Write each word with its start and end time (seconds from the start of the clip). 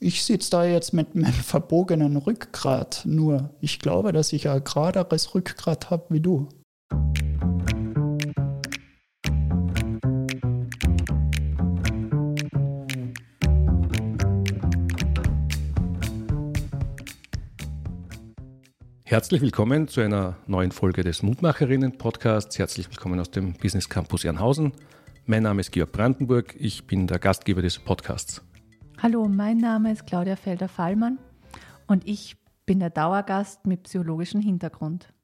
Ich 0.00 0.22
sitze 0.22 0.52
da 0.52 0.64
jetzt 0.64 0.92
mit 0.92 1.16
meinem 1.16 1.32
verbogenen 1.32 2.16
Rückgrat 2.16 3.02
nur. 3.04 3.50
Ich 3.60 3.80
glaube, 3.80 4.12
dass 4.12 4.32
ich 4.32 4.48
ein 4.48 4.62
geraderes 4.62 5.34
Rückgrat 5.34 5.90
habe 5.90 6.06
wie 6.10 6.20
du. 6.20 6.48
Herzlich 19.02 19.40
willkommen 19.40 19.88
zu 19.88 20.00
einer 20.00 20.36
neuen 20.46 20.70
Folge 20.70 21.02
des 21.02 21.24
Mutmacherinnen-Podcasts. 21.24 22.56
Herzlich 22.56 22.88
willkommen 22.88 23.18
aus 23.18 23.32
dem 23.32 23.54
Business 23.54 23.88
Campus 23.88 24.24
Ernhausen. 24.24 24.70
Mein 25.26 25.42
Name 25.42 25.60
ist 25.60 25.72
Georg 25.72 25.90
Brandenburg. 25.90 26.54
Ich 26.56 26.86
bin 26.86 27.08
der 27.08 27.18
Gastgeber 27.18 27.62
des 27.62 27.80
Podcasts. 27.80 28.42
Hallo, 29.00 29.28
mein 29.28 29.58
Name 29.58 29.92
ist 29.92 30.08
Claudia 30.08 30.34
Felder-Fallmann 30.34 31.18
und 31.86 32.04
ich 32.04 32.36
bin 32.66 32.80
der 32.80 32.90
Dauergast 32.90 33.64
mit 33.64 33.84
psychologischem 33.84 34.40
Hintergrund. 34.40 35.14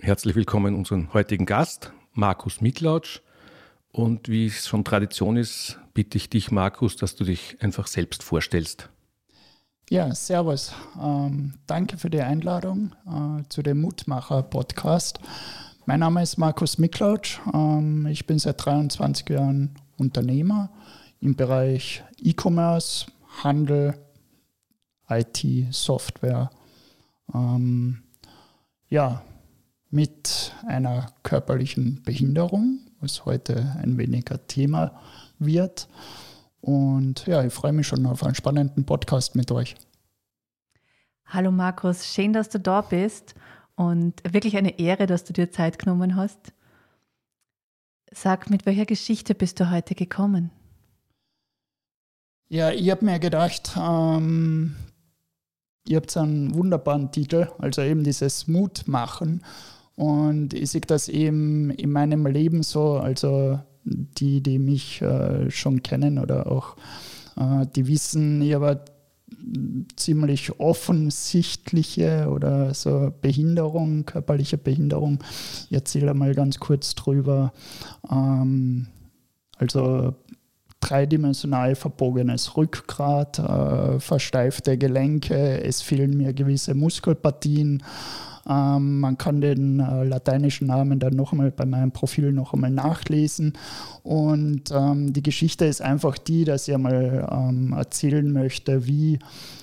Herzlich 0.00 0.34
willkommen 0.34 0.74
unseren 0.74 1.12
heutigen 1.12 1.44
Gast, 1.44 1.92
Markus 2.14 2.62
Miklautsch. 2.62 3.20
Und 3.90 4.30
wie 4.30 4.46
es 4.46 4.66
schon 4.66 4.82
Tradition 4.82 5.36
ist, 5.36 5.78
bitte 5.92 6.16
ich 6.16 6.30
dich, 6.30 6.50
Markus, 6.50 6.96
dass 6.96 7.14
du 7.14 7.24
dich 7.24 7.58
einfach 7.60 7.86
selbst 7.86 8.22
vorstellst. 8.22 8.88
Ja, 9.90 10.14
servus. 10.14 10.72
Ähm, 10.98 11.52
danke 11.66 11.98
für 11.98 12.08
die 12.08 12.22
Einladung 12.22 12.94
äh, 13.06 13.46
zu 13.50 13.62
dem 13.62 13.82
Mutmacher-Podcast. 13.82 15.20
Mein 15.84 16.00
Name 16.00 16.22
ist 16.22 16.38
Markus 16.38 16.78
Miklautsch. 16.78 17.40
Ähm, 17.52 18.06
ich 18.06 18.26
bin 18.26 18.38
seit 18.38 18.64
23 18.64 19.28
Jahren 19.28 19.74
Unternehmer 19.98 20.70
im 21.22 21.36
Bereich 21.36 22.02
E-Commerce, 22.18 23.06
Handel, 23.44 23.94
IT, 25.08 25.46
Software. 25.70 26.50
Ähm, 27.32 28.02
ja, 28.88 29.22
mit 29.88 30.52
einer 30.66 31.12
körperlichen 31.22 32.02
Behinderung, 32.02 32.80
was 33.00 33.24
heute 33.24 33.76
ein 33.80 33.98
weniger 33.98 34.46
Thema 34.48 35.00
wird. 35.38 35.88
Und 36.60 37.26
ja, 37.26 37.44
ich 37.44 37.52
freue 37.52 37.72
mich 37.72 37.86
schon 37.86 38.04
auf 38.06 38.24
einen 38.24 38.34
spannenden 38.34 38.84
Podcast 38.84 39.36
mit 39.36 39.52
euch. 39.52 39.76
Hallo 41.26 41.52
Markus, 41.52 42.12
schön, 42.12 42.32
dass 42.32 42.48
du 42.48 42.58
da 42.58 42.80
bist 42.80 43.34
und 43.76 44.22
wirklich 44.28 44.56
eine 44.56 44.78
Ehre, 44.78 45.06
dass 45.06 45.24
du 45.24 45.32
dir 45.32 45.52
Zeit 45.52 45.78
genommen 45.78 46.16
hast. 46.16 46.52
Sag, 48.10 48.50
mit 48.50 48.66
welcher 48.66 48.86
Geschichte 48.86 49.34
bist 49.34 49.60
du 49.60 49.70
heute 49.70 49.94
gekommen? 49.94 50.50
Ja, 52.52 52.70
ich 52.70 52.90
habe 52.90 53.06
mir 53.06 53.18
gedacht, 53.18 53.78
ähm, 53.80 54.76
ihr 55.88 55.96
habt 55.96 56.14
einen 56.18 56.54
wunderbaren 56.54 57.10
Titel, 57.10 57.48
also 57.56 57.80
eben 57.80 58.04
dieses 58.04 58.46
Mut 58.46 58.82
machen. 58.86 59.42
Und 59.96 60.52
ich 60.52 60.70
sehe 60.70 60.82
das 60.82 61.08
eben 61.08 61.70
in 61.70 61.90
meinem 61.90 62.26
Leben 62.26 62.62
so, 62.62 62.98
also 62.98 63.58
die, 63.84 64.42
die 64.42 64.58
mich 64.58 65.00
äh, 65.00 65.50
schon 65.50 65.82
kennen 65.82 66.18
oder 66.18 66.46
auch 66.46 66.76
äh, 67.38 67.64
die 67.74 67.86
wissen, 67.86 68.42
ich 68.42 68.52
habe 68.52 68.84
ziemlich 69.96 70.60
offensichtliche 70.60 72.28
oder 72.28 72.74
so 72.74 73.14
Behinderung, 73.22 74.04
körperliche 74.04 74.58
Behinderung. 74.58 75.24
Ich 75.70 75.72
erzähle 75.72 76.12
mal 76.12 76.34
ganz 76.34 76.60
kurz 76.60 76.94
drüber. 76.94 77.54
Ähm, 78.10 78.88
also 79.56 80.16
dreidimensional 80.82 81.74
verbogenes 81.74 82.56
Rückgrat, 82.56 83.38
äh, 83.38 84.00
versteifte 84.00 84.76
Gelenke, 84.76 85.62
es 85.62 85.80
fehlen 85.80 86.16
mir 86.16 86.34
gewisse 86.34 86.74
Muskelpartien. 86.74 87.82
Ähm, 88.48 89.00
man 89.00 89.18
kann 89.18 89.40
den 89.40 89.80
äh, 89.80 90.04
lateinischen 90.04 90.66
Namen 90.66 90.98
dann 90.98 91.14
noch 91.14 91.32
einmal 91.32 91.50
bei 91.50 91.64
meinem 91.64 91.92
Profil 91.92 92.32
noch 92.32 92.52
einmal 92.52 92.70
nachlesen. 92.70 93.52
Und 94.02 94.70
ähm, 94.72 95.12
die 95.12 95.22
Geschichte 95.22 95.64
ist 95.64 95.80
einfach 95.80 96.18
die, 96.18 96.44
dass 96.44 96.66
ich 96.66 96.74
einmal 96.74 97.28
ähm, 97.30 97.72
erzählen 97.72 98.32
möchte, 98.32 98.86
wie, 98.86 99.20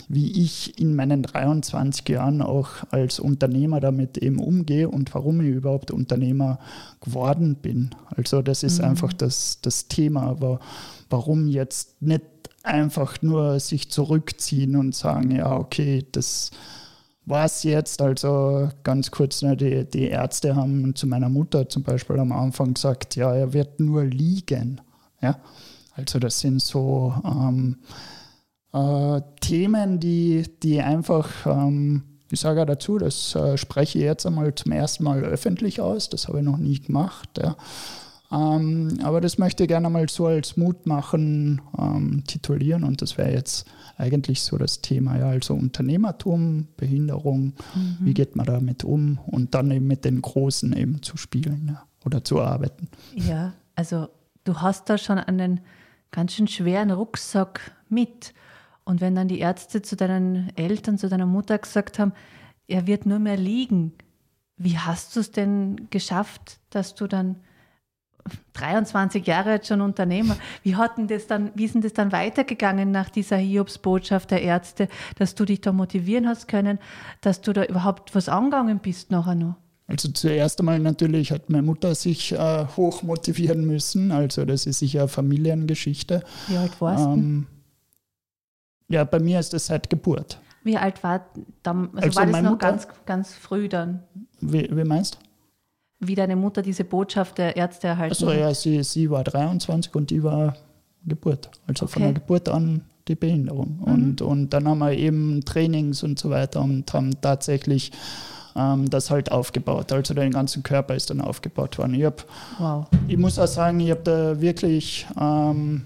wie 0.08 0.42
ich 0.42 0.80
in 0.80 0.96
meinen 0.96 1.24
23 1.24 2.08
Jahren 2.08 2.42
auch 2.42 2.70
als 2.92 3.20
Unternehmer 3.20 3.80
damit 3.82 4.18
eben 4.18 4.40
umgehe 4.40 4.90
und 4.90 5.14
warum 5.14 5.42
ich 5.42 5.50
überhaupt 5.50 5.92
Unternehmer 5.92 6.60
geworden 7.02 7.56
bin. 7.62 7.90
Also 8.16 8.42
das 8.42 8.64
ist 8.64 8.80
mhm. 8.80 8.86
einfach 8.86 9.12
das, 9.12 9.60
das 9.62 9.90
Thema. 9.90 10.24
Aber 10.24 10.60
warum 11.10 11.48
jetzt 11.48 12.02
nicht 12.02 12.24
einfach 12.64 13.22
nur 13.22 13.60
sich 13.60 13.90
zurückziehen 13.90 14.76
und 14.76 14.96
sagen, 14.96 15.32
ja, 15.32 15.56
okay, 15.56 16.06
das 16.12 16.52
war 17.30 17.46
es 17.46 17.64
jetzt. 17.64 18.02
Also 18.02 18.70
ganz 18.84 19.12
kurz, 19.12 19.42
ne, 19.42 19.56
die, 19.56 19.86
die 19.86 20.08
Ärzte 20.08 20.56
haben 20.56 20.96
zu 20.96 21.08
meiner 21.08 21.30
Mutter 21.30 21.70
zum 21.70 21.84
Beispiel 21.84 22.20
am 22.20 22.32
Anfang 22.32 22.74
gesagt, 22.74 23.16
ja, 23.16 23.34
er 23.34 23.54
wird 23.54 23.80
nur 23.80 24.04
liegen. 24.04 24.82
Ja? 25.22 25.40
Also 25.94 26.20
das 26.20 26.40
sind 26.40 26.62
so 26.62 27.14
ähm, 27.24 27.78
äh, 28.74 29.22
Themen, 29.42 30.00
die, 30.00 30.46
die 30.64 30.82
einfach, 30.82 31.30
ähm, 31.46 32.04
ich 32.32 32.40
sage 32.40 32.60
ja 32.60 32.66
dazu, 32.66 32.98
das 32.98 33.36
äh, 33.36 33.58
spreche 33.58 34.00
ich 34.00 34.04
jetzt 34.04 34.26
einmal 34.26 34.54
zum 34.56 34.72
ersten 34.72 35.04
Mal 35.04 35.24
öffentlich 35.24 35.82
aus, 35.82 36.10
das 36.10 36.28
habe 36.28 36.40
ich 36.40 36.46
noch 36.46 36.58
nie 36.58 36.80
gemacht. 36.80 37.30
Ja. 37.38 37.56
Ähm, 38.32 39.00
aber 39.04 39.22
das 39.22 39.38
möchte 39.38 39.64
ich 39.64 39.70
gerne 39.70 39.90
mal 39.90 40.08
so 40.10 40.28
als 40.28 40.56
Mut 40.56 40.86
machen, 40.86 41.62
ähm, 41.78 42.24
titulieren 42.28 42.84
und 42.84 43.02
das 43.02 43.18
wäre 43.18 43.32
jetzt 43.32 43.66
eigentlich 44.00 44.42
so 44.42 44.58
das 44.58 44.82
Thema, 44.82 45.18
ja, 45.18 45.30
also 45.30 45.54
Unternehmertum, 45.54 46.68
Behinderung, 46.78 47.54
mhm. 47.76 47.98
wie 48.00 48.14
geht 48.14 48.36
man 48.36 48.46
damit 48.46 48.84
um 48.84 49.20
und 49.28 49.54
dann 49.54 49.70
eben 49.72 49.88
mit 49.88 50.06
den 50.06 50.22
Großen 50.22 50.74
eben 50.74 51.02
zu 51.02 51.18
spielen 51.18 51.68
ja, 51.74 51.84
oder 52.06 52.24
zu 52.24 52.42
arbeiten. 52.42 52.88
Ja, 53.14 53.54
also 53.76 54.08
du 54.46 54.62
hast 54.62 54.90
da 54.90 54.98
schon 54.98 55.18
einen 55.18 55.60
ganz 56.12 56.34
schön 56.34 56.48
schweren 56.48 56.92
Rucksack 56.92 57.76
mit 57.90 58.34
und 58.86 59.02
wenn 59.02 59.16
dann 59.16 59.28
die 59.28 59.40
Ärzte 59.40 59.82
zu 59.82 59.96
deinen 59.96 60.52
Eltern, 60.56 60.98
zu 60.98 61.10
deiner 61.10 61.26
Mutter 61.26 61.58
gesagt 61.58 62.00
haben, 62.00 62.14
er 62.68 62.88
wird 62.88 63.06
nur 63.06 63.20
mehr 63.20 63.38
liegen, 63.38 63.94
wie 64.56 64.78
hast 64.78 65.16
du 65.16 65.20
es 65.20 65.32
denn 65.32 65.88
geschafft, 65.90 66.60
dass 66.70 66.96
du 66.96 67.08
dann 67.08 67.38
23 68.54 69.26
Jahre 69.26 69.52
jetzt 69.52 69.68
schon 69.68 69.82
Unternehmer. 69.82 70.36
Wie, 70.64 70.76
hat 70.76 70.92
das 71.08 71.28
dann, 71.28 71.52
wie 71.56 71.66
ist 71.66 71.76
denn 71.76 71.82
das 71.82 71.94
dann 71.94 72.12
weitergegangen 72.12 72.92
nach 72.92 73.10
dieser 73.10 73.38
Hiobsbotschaft 73.38 74.32
der 74.32 74.42
Ärzte, 74.42 74.88
dass 75.18 75.36
du 75.36 75.46
dich 75.46 75.62
da 75.62 75.72
motivieren 75.72 76.28
hast 76.28 76.48
können, 76.48 76.80
dass 77.22 77.42
du 77.42 77.54
da 77.54 77.64
überhaupt 77.64 78.14
was 78.16 78.30
angegangen 78.30 78.80
bist 78.80 79.12
nachher 79.12 79.36
noch? 79.36 79.56
Also 79.88 80.10
zuerst 80.10 80.60
einmal 80.60 80.78
natürlich 80.78 81.32
hat 81.32 81.50
meine 81.50 81.64
Mutter 81.64 81.96
sich 81.96 82.32
äh, 82.32 82.66
hoch 82.78 83.02
motivieren 83.02 83.66
müssen. 83.66 84.12
Also 84.12 84.46
das 84.46 84.68
ist 84.68 84.80
sicher 84.80 85.00
eine 85.00 85.08
Familiengeschichte. 85.08 86.24
Wie 86.48 86.58
alt 86.58 86.80
warst 86.80 87.06
du? 87.06 87.14
Ähm, 87.14 87.48
ja, 88.88 89.04
bei 89.04 89.20
mir 89.20 89.40
ist 89.40 89.54
das 89.54 89.66
seit 89.68 89.90
Geburt. 89.90 90.40
Wie 90.64 90.78
alt 90.78 91.04
war 91.04 91.26
dann? 91.64 91.90
Also, 91.96 92.20
also 92.20 92.20
war 92.20 92.26
das 92.28 92.42
noch 92.42 92.52
Mutter, 92.52 92.68
ganz, 92.68 92.88
ganz 93.06 93.34
früh 93.34 93.68
dann? 93.68 94.04
Wie, 94.42 94.70
wie 94.72 94.84
meinst 94.84 95.16
du? 95.16 95.29
Wie 96.00 96.16
deine 96.16 96.36
Mutter 96.36 96.62
diese 96.62 96.84
Botschaft 96.84 97.38
der 97.38 97.56
Ärzte 97.56 97.88
erhalten 97.88 98.14
also, 98.14 98.30
hat? 98.30 98.38
ja, 98.38 98.54
sie, 98.54 98.84
sie 98.84 99.10
war 99.10 99.24
23 99.24 99.94
und 99.96 100.10
die 100.10 100.24
war 100.24 100.56
Geburt. 101.06 101.50
Also 101.68 101.86
okay. 101.86 101.94
von 101.94 102.02
der 102.04 102.14
Geburt 102.14 102.50
an 102.50 102.82
die 103.08 103.16
Behinderung. 103.16 103.80
Mhm. 103.80 103.94
Und, 103.94 104.22
und 104.22 104.50
dann 104.52 104.68
haben 104.68 104.80
wir 104.80 104.94
eben 104.94 105.44
Trainings 105.44 106.04
und 106.04 106.20
so 106.20 106.30
weiter 106.30 106.62
und 106.62 106.94
haben 106.94 107.20
tatsächlich 107.22 107.92
ähm, 108.56 108.90
das 108.90 109.10
halt 109.10 109.32
aufgebaut. 109.32 109.92
Also 109.92 110.14
den 110.14 110.32
ganzen 110.32 110.64
Körper 110.64 110.96
ist 110.96 111.10
dann 111.10 111.22
aufgebaut 111.22 111.78
worden. 111.78 111.96
Ich, 111.96 112.06
hab, 112.06 112.26
wow. 112.60 112.86
ich 113.08 113.18
muss 113.18 113.40
auch 113.40 113.48
sagen, 113.48 113.80
ich 113.80 113.92
habe 113.92 114.02
da 114.04 114.40
wirklich 114.40 115.08
ähm, 115.20 115.82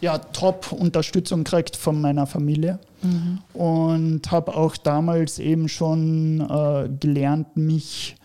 ja, 0.00 0.18
Top-Unterstützung 0.18 1.44
gekriegt 1.44 1.76
von 1.76 2.00
meiner 2.00 2.26
Familie. 2.26 2.78
Mhm. 3.02 3.38
Und 3.54 4.30
habe 4.30 4.54
auch 4.54 4.76
damals 4.76 5.38
eben 5.38 5.68
schon 5.68 6.40
äh, 6.40 6.88
gelernt, 7.00 7.56
mich 7.56 8.16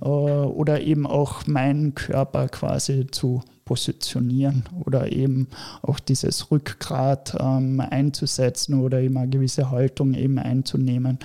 äh, 0.00 0.04
oder 0.04 0.80
eben 0.80 1.06
auch 1.06 1.46
meinen 1.46 1.94
Körper 1.94 2.48
quasi 2.48 3.06
zu 3.10 3.42
positionieren 3.70 4.64
oder 4.84 5.12
eben 5.12 5.46
auch 5.82 6.00
dieses 6.00 6.50
Rückgrat 6.50 7.36
ähm, 7.38 7.78
einzusetzen 7.78 8.80
oder 8.80 9.00
eben 9.00 9.16
eine 9.16 9.28
gewisse 9.28 9.70
Haltung 9.70 10.14
eben 10.14 10.40
einzunehmen. 10.40 11.20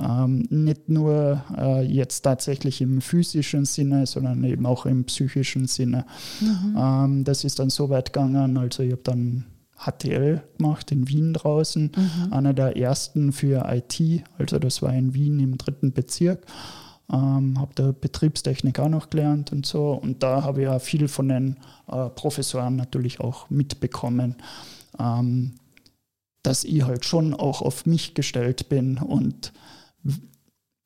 Ähm, 0.00 0.44
nicht 0.50 0.88
nur 0.88 1.44
äh, 1.56 1.82
jetzt 1.84 2.22
tatsächlich 2.22 2.80
im 2.80 3.00
physischen 3.00 3.64
Sinne, 3.64 4.06
sondern 4.06 4.42
eben 4.42 4.66
auch 4.66 4.86
im 4.86 5.04
psychischen 5.04 5.68
Sinne. 5.68 6.04
Mhm. 6.40 6.76
Ähm, 6.76 7.24
das 7.24 7.44
ist 7.44 7.60
dann 7.60 7.70
so 7.70 7.90
weit 7.90 8.12
gegangen, 8.12 8.56
also 8.56 8.82
ich 8.82 8.90
habe 8.90 9.02
dann 9.04 9.44
HTL 9.78 10.42
gemacht 10.58 10.90
in 10.90 11.08
Wien 11.08 11.32
draußen, 11.32 11.92
mhm. 11.94 12.32
einer 12.32 12.54
der 12.54 12.76
ersten 12.76 13.30
für 13.30 13.66
IT, 13.72 14.24
also 14.36 14.58
das 14.58 14.82
war 14.82 14.92
in 14.92 15.14
Wien 15.14 15.38
im 15.38 15.58
dritten 15.58 15.92
Bezirk. 15.92 16.44
Ähm, 17.12 17.58
habe 17.58 17.72
da 17.74 17.92
Betriebstechnik 17.92 18.78
auch 18.78 18.88
noch 18.88 19.10
gelernt 19.10 19.52
und 19.52 19.66
so. 19.66 19.92
Und 19.92 20.22
da 20.22 20.42
habe 20.42 20.62
ich 20.62 20.64
ja 20.66 20.78
viel 20.78 21.08
von 21.08 21.28
den 21.28 21.56
äh, 21.86 22.08
Professoren 22.10 22.76
natürlich 22.76 23.20
auch 23.20 23.50
mitbekommen. 23.50 24.36
Ähm, 24.98 25.54
dass 26.42 26.62
ich 26.64 26.84
halt 26.84 27.04
schon 27.04 27.34
auch 27.34 27.62
auf 27.62 27.86
mich 27.86 28.14
gestellt 28.14 28.68
bin 28.68 28.98
und 28.98 29.52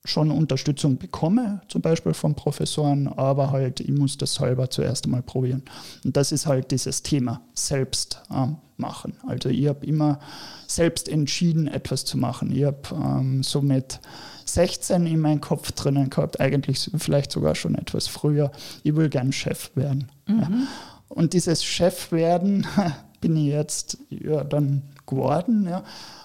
schon 0.05 0.31
Unterstützung 0.31 0.97
bekomme, 0.97 1.61
zum 1.67 1.81
Beispiel 1.81 2.13
von 2.13 2.33
Professoren, 2.33 3.07
aber 3.07 3.51
halt, 3.51 3.79
ich 3.81 3.91
muss 3.91 4.17
das 4.17 4.35
selber 4.35 4.69
zuerst 4.69 5.05
einmal 5.05 5.21
probieren. 5.21 5.63
Und 6.05 6.15
das 6.15 6.31
ist 6.31 6.45
halt 6.45 6.71
dieses 6.71 7.03
Thema, 7.03 7.41
selbst 7.53 8.21
ähm, 8.33 8.57
machen. 8.77 9.13
Also 9.27 9.49
ich 9.49 9.67
habe 9.67 9.85
immer 9.85 10.19
selbst 10.67 11.09
entschieden, 11.09 11.67
etwas 11.67 12.05
zu 12.05 12.17
machen. 12.17 12.51
Ich 12.51 12.63
habe 12.63 12.81
ähm, 12.93 13.43
somit 13.43 13.99
16 14.45 15.05
in 15.05 15.19
meinem 15.19 15.41
Kopf 15.41 15.71
drinnen 15.73 16.09
gehabt, 16.09 16.39
eigentlich 16.39 16.89
vielleicht 16.97 17.31
sogar 17.31 17.55
schon 17.55 17.75
etwas 17.75 18.07
früher. 18.07 18.51
Ich 18.83 18.95
will 18.95 19.09
gern 19.09 19.31
Chef 19.31 19.75
werden. 19.75 20.09
Mhm. 20.27 20.39
Ja. 20.39 20.49
Und 21.09 21.33
dieses 21.33 21.63
Chef 21.63 22.11
werden 22.11 22.65
bin 23.21 23.35
ich 23.35 23.47
jetzt 23.47 23.97
ja, 24.09 24.43
dann 24.43 24.83
geworden. 25.05 25.67
Ja. 25.67 25.83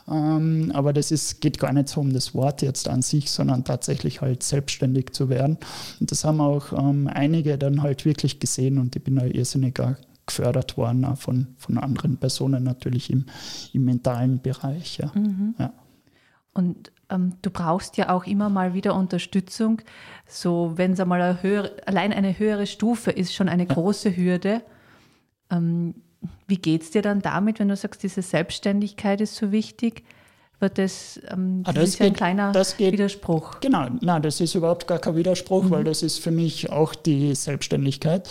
Ähm, 0.08 0.70
aber 0.74 0.92
das 0.92 1.10
ist, 1.10 1.40
geht 1.40 1.58
gar 1.58 1.72
nicht 1.72 1.88
so 1.88 2.00
um 2.00 2.12
das 2.12 2.34
Wort 2.34 2.62
jetzt 2.62 2.88
an 2.88 3.02
sich, 3.02 3.30
sondern 3.30 3.64
tatsächlich 3.64 4.20
halt 4.20 4.42
selbstständig 4.42 5.12
zu 5.12 5.28
werden. 5.28 5.58
Und 6.00 6.10
das 6.10 6.24
haben 6.24 6.40
auch 6.40 6.72
ähm, 6.72 7.08
einige 7.12 7.58
dann 7.58 7.82
halt 7.82 8.04
wirklich 8.04 8.40
gesehen 8.40 8.78
und 8.78 8.94
ich 8.96 9.02
bin 9.02 9.16
da 9.16 9.24
irrsinnig 9.24 9.80
gefördert 10.26 10.76
worden, 10.76 11.04
auch 11.04 11.18
von, 11.18 11.48
von 11.58 11.78
anderen 11.78 12.16
Personen 12.16 12.64
natürlich 12.64 13.10
im, 13.10 13.26
im 13.72 13.84
mentalen 13.84 14.40
Bereich. 14.40 14.98
Ja. 14.98 15.10
Mhm. 15.14 15.54
ja. 15.58 15.72
Und 16.52 16.92
ähm, 17.10 17.34
du 17.42 17.50
brauchst 17.50 17.96
ja 17.96 18.10
auch 18.10 18.26
immer 18.26 18.48
mal 18.48 18.74
wieder 18.74 18.94
Unterstützung. 18.94 19.82
So, 20.26 20.72
wenn 20.76 20.92
es 20.92 21.00
einmal 21.00 21.20
eine 21.20 21.42
höhere, 21.42 21.72
allein 21.86 22.12
eine 22.12 22.38
höhere 22.38 22.66
Stufe 22.66 23.10
ist, 23.10 23.34
schon 23.34 23.48
eine 23.48 23.66
große 23.66 24.16
Hürde. 24.16 24.62
Ähm, 25.50 25.94
wie 26.46 26.56
geht 26.56 26.82
es 26.82 26.90
dir 26.90 27.02
dann 27.02 27.20
damit, 27.20 27.58
wenn 27.58 27.68
du 27.68 27.76
sagst, 27.76 28.02
diese 28.02 28.22
Selbstständigkeit 28.22 29.20
ist 29.20 29.36
so 29.36 29.52
wichtig? 29.52 30.02
Wird 30.60 30.78
das, 30.78 31.20
ähm, 31.30 31.62
ah, 31.64 31.72
das, 31.72 31.90
ist 31.90 31.98
ja 31.98 32.06
ein 32.06 32.12
kleiner 32.12 32.52
geht, 32.52 32.92
Widerspruch. 32.92 33.60
Genau, 33.60 33.88
nein, 34.00 34.22
das 34.22 34.40
ist 34.40 34.54
überhaupt 34.54 34.86
gar 34.86 34.98
kein 34.98 35.16
Widerspruch, 35.16 35.64
mhm. 35.64 35.70
weil 35.70 35.84
das 35.84 36.02
ist 36.02 36.18
für 36.18 36.30
mich 36.30 36.70
auch 36.70 36.94
die 36.94 37.34
Selbstständigkeit. 37.34 38.28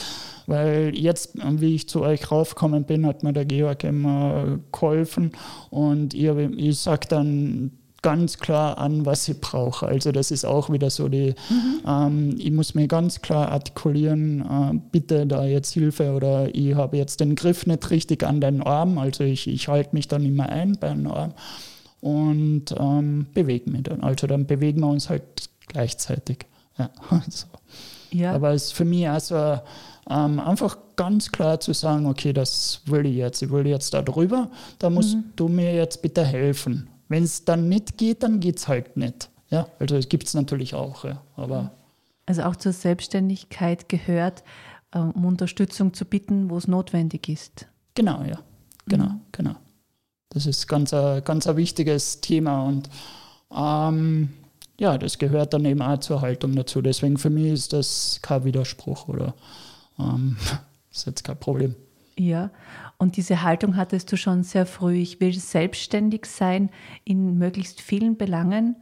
Weil 0.48 0.94
jetzt, 0.96 1.34
wie 1.36 1.76
ich 1.76 1.90
zu 1.90 2.02
euch 2.02 2.32
raufgekommen 2.32 2.86
bin, 2.86 3.06
hat 3.06 3.24
mir 3.24 3.34
der 3.34 3.46
Georg 3.46 3.84
immer 3.84 4.60
geholfen 4.72 5.32
und 5.70 6.14
ich, 6.14 6.26
ich 6.26 6.80
sage 6.80 7.08
dann, 7.08 7.72
ganz 8.04 8.38
klar 8.38 8.78
an, 8.78 9.08
was 9.08 9.28
ich 9.28 9.42
brauche. 9.42 9.88
Also 9.88 10.12
das 10.12 10.30
ist 10.30 10.46
auch 10.46 10.70
wieder 10.70 10.92
so 10.92 11.10
die, 11.10 11.34
mhm. 11.50 11.82
ähm, 11.88 12.36
ich 12.38 12.52
muss 12.52 12.76
mir 12.76 12.88
ganz 12.88 13.22
klar 13.22 13.52
artikulieren, 13.52 14.42
äh, 14.42 14.80
bitte 14.92 15.26
da 15.26 15.46
jetzt 15.46 15.74
Hilfe 15.74 16.12
oder 16.12 16.54
ich 16.54 16.76
habe 16.76 16.98
jetzt 16.98 17.20
den 17.20 17.36
Griff 17.36 17.66
nicht 17.66 17.90
richtig 17.90 18.24
an 18.24 18.42
den 18.42 18.62
Arm, 18.62 19.00
also 19.00 19.24
ich, 19.24 19.48
ich 19.48 19.68
halte 19.68 19.96
mich 19.96 20.08
dann 20.08 20.24
immer 20.26 20.50
ein 20.50 20.78
bei 20.80 20.90
einem 20.90 21.08
Arm 21.08 21.34
und 22.02 22.66
ähm, 22.78 23.28
bewege 23.34 23.72
mich 23.72 23.84
dann. 23.84 24.04
Also 24.04 24.28
dann 24.28 24.46
bewegen 24.46 24.82
wir 24.82 24.90
uns 24.90 25.10
halt 25.10 25.24
gleichzeitig. 25.68 26.46
Ja, 26.78 26.90
so. 27.30 27.48
ja. 28.12 28.34
Aber 28.34 28.52
es 28.52 28.66
ist 28.66 28.74
für 28.74 28.86
mich 28.86 29.08
also 29.08 29.60
ähm, 30.10 30.40
einfach 30.40 30.78
ganz 30.96 31.32
klar 31.32 31.60
zu 31.60 31.74
sagen, 31.74 32.06
okay, 32.06 32.34
das 32.34 32.82
will 32.86 33.06
ich 33.06 33.16
jetzt, 33.16 33.42
ich 33.42 33.50
will 33.50 33.66
jetzt 33.66 33.94
da 33.94 34.02
drüber, 34.02 34.50
da 34.80 34.90
musst 34.90 35.16
mhm. 35.16 35.24
du 35.36 35.48
mir 35.48 35.74
jetzt 35.74 36.02
bitte 36.02 36.24
helfen. 36.24 36.90
Wenn 37.14 37.26
es 37.26 37.46
dann 37.46 37.70
nicht 37.70 38.00
geht, 38.00 38.24
dann 38.24 38.40
geht 38.40 38.58
es 38.58 38.68
halt 38.68 38.98
nicht. 38.98 39.30
Ja, 39.52 39.68
also 39.78 39.98
es 39.98 40.10
gibt 40.10 40.26
es 40.26 40.34
natürlich 40.34 40.74
auch, 40.74 41.06
ja, 41.06 41.22
aber. 41.36 41.70
Also 42.26 42.42
auch 42.42 42.56
zur 42.56 42.74
Selbstständigkeit 42.74 43.88
gehört, 43.88 44.44
ähm, 44.96 45.12
um 45.12 45.26
Unterstützung 45.26 45.94
zu 45.94 46.06
bitten, 46.06 46.50
wo 46.50 46.58
es 46.58 46.68
notwendig 46.68 47.30
ist. 47.30 47.68
Genau, 47.94 48.24
ja. 48.24 48.40
Genau, 48.88 49.10
mhm. 49.10 49.22
genau. 49.32 49.56
Das 50.30 50.48
ist 50.48 50.68
ganz 50.68 50.92
ein, 50.92 51.24
ganz 51.24 51.46
ein 51.46 51.56
wichtiges 51.56 52.20
Thema 52.20 52.64
und 52.64 52.90
ähm, 53.56 54.34
ja, 54.80 54.98
das 54.98 55.20
gehört 55.20 55.54
dann 55.54 55.66
eben 55.66 55.84
auch 55.84 56.00
zur 56.00 56.22
Haltung 56.22 56.56
dazu. 56.56 56.82
Deswegen 56.82 57.20
für 57.20 57.30
mich 57.30 57.54
ist 57.54 57.74
das 57.74 58.22
kein 58.24 58.44
Widerspruch 58.44 59.08
oder 59.08 59.36
ähm, 60.00 60.36
ist 60.92 61.06
jetzt 61.06 61.24
kein 61.24 61.38
Problem. 61.38 61.76
Ja, 62.18 62.50
und 62.98 63.18
diese 63.18 63.44
Haltung 63.44 63.76
hattest 63.76 64.12
du 64.12 64.18
schon 64.18 64.44
sehr 64.44 64.66
früh. 64.66 64.96
Ich 64.96 65.20
will 65.20 65.34
selbstständig 65.34 66.26
sein 66.26 66.70
in 67.04 67.38
möglichst 67.38 67.82
vielen 67.82 68.18
Belangen. 68.18 68.76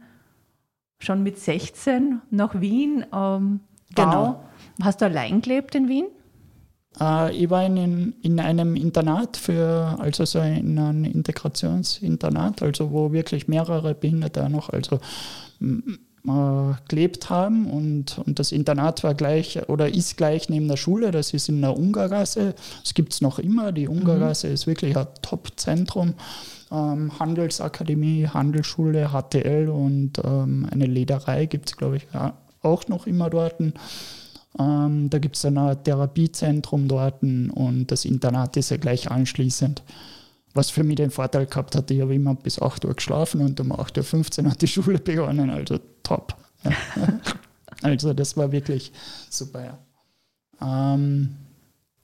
Schon 0.98 1.22
mit 1.22 1.38
16 1.38 2.20
nach 2.30 2.60
Wien. 2.60 3.04
Ähm, 3.12 3.60
genau. 3.94 4.44
Hast 4.80 5.00
du 5.00 5.06
allein 5.06 5.40
gelebt 5.40 5.74
in 5.74 5.88
Wien? 5.88 6.06
Äh, 7.00 7.34
ich 7.34 7.50
war 7.50 7.64
in, 7.64 8.14
in 8.22 8.40
einem 8.40 8.76
Internat 8.76 9.36
für, 9.36 9.96
also 9.98 10.24
so 10.24 10.40
in 10.40 10.78
einem 10.78 11.04
Integrationsinternat, 11.04 12.62
also 12.62 12.90
wo 12.92 13.12
wirklich 13.12 13.48
mehrere 13.48 13.94
Behinderte 13.94 14.48
noch, 14.48 14.70
also 14.70 15.00
äh, 16.26 16.74
gelebt 16.88 17.30
haben 17.30 17.66
und, 17.66 18.18
und 18.18 18.38
das 18.38 18.52
Internat 18.52 19.02
war 19.02 19.14
gleich 19.14 19.68
oder 19.68 19.92
ist 19.92 20.16
gleich 20.16 20.48
neben 20.48 20.68
der 20.68 20.76
Schule, 20.76 21.10
das 21.10 21.34
ist 21.34 21.48
in 21.48 21.60
der 21.60 21.76
Ungargasse. 21.76 22.54
Das 22.82 22.94
gibt 22.94 23.12
es 23.12 23.20
noch 23.20 23.38
immer. 23.38 23.72
Die 23.72 23.88
Ungargasse 23.88 24.48
mhm. 24.48 24.54
ist 24.54 24.66
wirklich 24.66 24.96
ein 24.96 25.06
Top-Zentrum. 25.22 26.14
Ähm, 26.70 27.18
Handelsakademie, 27.18 28.28
Handelsschule, 28.28 29.10
HTL 29.10 29.68
und 29.68 30.12
ähm, 30.24 30.66
eine 30.70 30.86
Lederei 30.86 31.46
gibt 31.46 31.70
es, 31.70 31.76
glaube 31.76 31.96
ich, 31.96 32.06
auch 32.62 32.88
noch 32.88 33.06
immer 33.06 33.28
dort. 33.28 33.60
Ähm, 34.58 35.10
da 35.10 35.18
gibt 35.18 35.36
es 35.36 35.44
ein 35.44 35.56
Therapiezentrum 35.84 36.88
dort 36.88 37.22
und 37.22 37.86
das 37.88 38.04
Internat 38.04 38.56
ist 38.56 38.70
ja 38.70 38.76
gleich 38.76 39.10
anschließend. 39.10 39.82
Was 40.54 40.70
für 40.70 40.84
mich 40.84 40.96
den 40.96 41.10
Vorteil 41.10 41.46
gehabt 41.46 41.74
hat, 41.74 41.90
ich 41.90 42.00
habe 42.00 42.14
immer 42.14 42.34
bis 42.34 42.60
8 42.60 42.84
Uhr 42.84 42.94
geschlafen 42.94 43.40
und 43.40 43.58
um 43.60 43.72
8.15 43.72 44.44
Uhr 44.44 44.50
hat 44.50 44.60
die 44.60 44.68
Schule 44.68 44.98
begonnen, 44.98 45.50
also 45.50 45.78
top. 46.02 46.36
Ja. 46.64 46.72
also 47.82 48.12
das 48.12 48.36
war 48.36 48.52
wirklich 48.52 48.92
super. 49.30 49.64
Ja. 50.60 50.94
Ähm, 50.94 51.36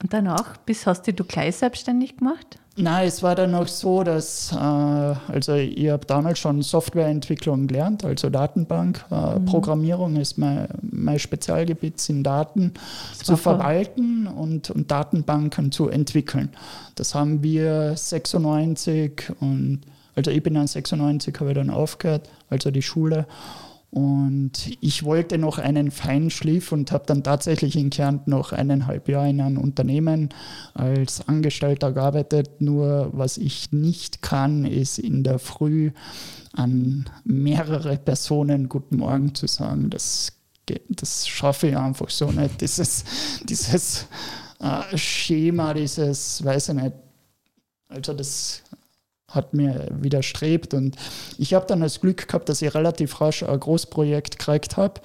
und 0.01 0.13
danach, 0.13 0.57
bis 0.57 0.87
hast 0.87 1.07
du 1.07 1.23
gleich 1.23 1.57
selbstständig 1.57 2.17
gemacht? 2.17 2.59
Nein, 2.81 3.07
es 3.09 3.21
war 3.21 3.35
dann 3.35 3.53
auch 3.55 3.67
so, 3.67 4.03
dass, 4.03 4.53
äh, 4.53 4.55
also 4.55 5.53
ich 5.55 5.89
habe 5.89 6.05
damals 6.05 6.39
schon 6.39 6.61
Softwareentwicklung 6.61 7.67
gelernt, 7.67 8.05
also 8.05 8.29
Datenbank. 8.29 9.03
Äh, 9.11 9.37
mhm. 9.37 9.45
Programmierung 9.45 10.15
ist 10.15 10.37
mein, 10.37 10.67
mein 10.81 11.19
Spezialgebiet, 11.19 11.99
sind 11.99 12.23
Daten 12.23 12.73
zu 13.21 13.35
verwalten 13.35 14.27
und, 14.27 14.69
und 14.69 14.89
Datenbanken 14.89 15.73
zu 15.73 15.89
entwickeln. 15.89 16.49
Das 16.95 17.13
haben 17.13 17.43
wir 17.43 17.97
96 17.97 19.33
und, 19.41 19.81
also 20.15 20.31
ich 20.31 20.41
bin 20.41 20.53
dann 20.53 20.67
96, 20.67 21.37
habe 21.37 21.49
ich 21.49 21.55
dann 21.55 21.71
aufgehört, 21.71 22.29
also 22.49 22.71
die 22.71 22.81
Schule. 22.81 23.25
Und 23.91 24.77
ich 24.81 25.03
wollte 25.03 25.39
noch 25.39 25.57
einen 25.57 25.89
Feinschliff 25.89 26.71
und 26.71 26.91
habe 26.91 27.05
dann 27.07 27.23
tatsächlich 27.23 27.75
in 27.75 27.89
Kärnten 27.89 28.29
noch 28.29 28.51
eineinhalb 28.51 29.09
Jahre 29.09 29.29
in 29.29 29.41
einem 29.41 29.57
Unternehmen 29.57 30.29
als 30.75 31.27
Angestellter 31.27 31.91
gearbeitet. 31.91 32.61
Nur 32.61 33.09
was 33.13 33.37
ich 33.37 33.71
nicht 33.71 34.21
kann, 34.21 34.65
ist 34.65 34.99
in 34.99 35.23
der 35.23 35.39
Früh 35.39 35.91
an 36.53 37.09
mehrere 37.23 37.97
Personen 37.97 38.69
Guten 38.69 38.97
Morgen 38.97 39.33
zu 39.33 39.47
sagen. 39.47 39.89
Das, 39.89 40.33
das 40.89 41.27
schaffe 41.27 41.69
ich 41.69 41.77
einfach 41.77 42.11
so 42.11 42.31
nicht. 42.31 42.61
Dieses, 42.61 43.03
dieses 43.43 44.05
äh, 44.59 44.97
Schema, 44.97 45.73
dieses, 45.73 46.43
weiß 46.43 46.69
ich 46.69 46.75
nicht, 46.75 46.93
also 47.87 48.13
das 48.13 48.61
hat 49.29 49.53
mir 49.53 49.87
widerstrebt. 49.91 50.73
Und 50.73 50.95
ich 51.37 51.53
habe 51.53 51.65
dann 51.67 51.81
das 51.81 52.01
Glück 52.01 52.27
gehabt, 52.27 52.49
dass 52.49 52.61
ich 52.61 52.73
relativ 52.73 53.19
rasch 53.21 53.43
ein 53.43 53.59
Großprojekt 53.59 54.39
gekriegt 54.39 54.77
habe. 54.77 55.01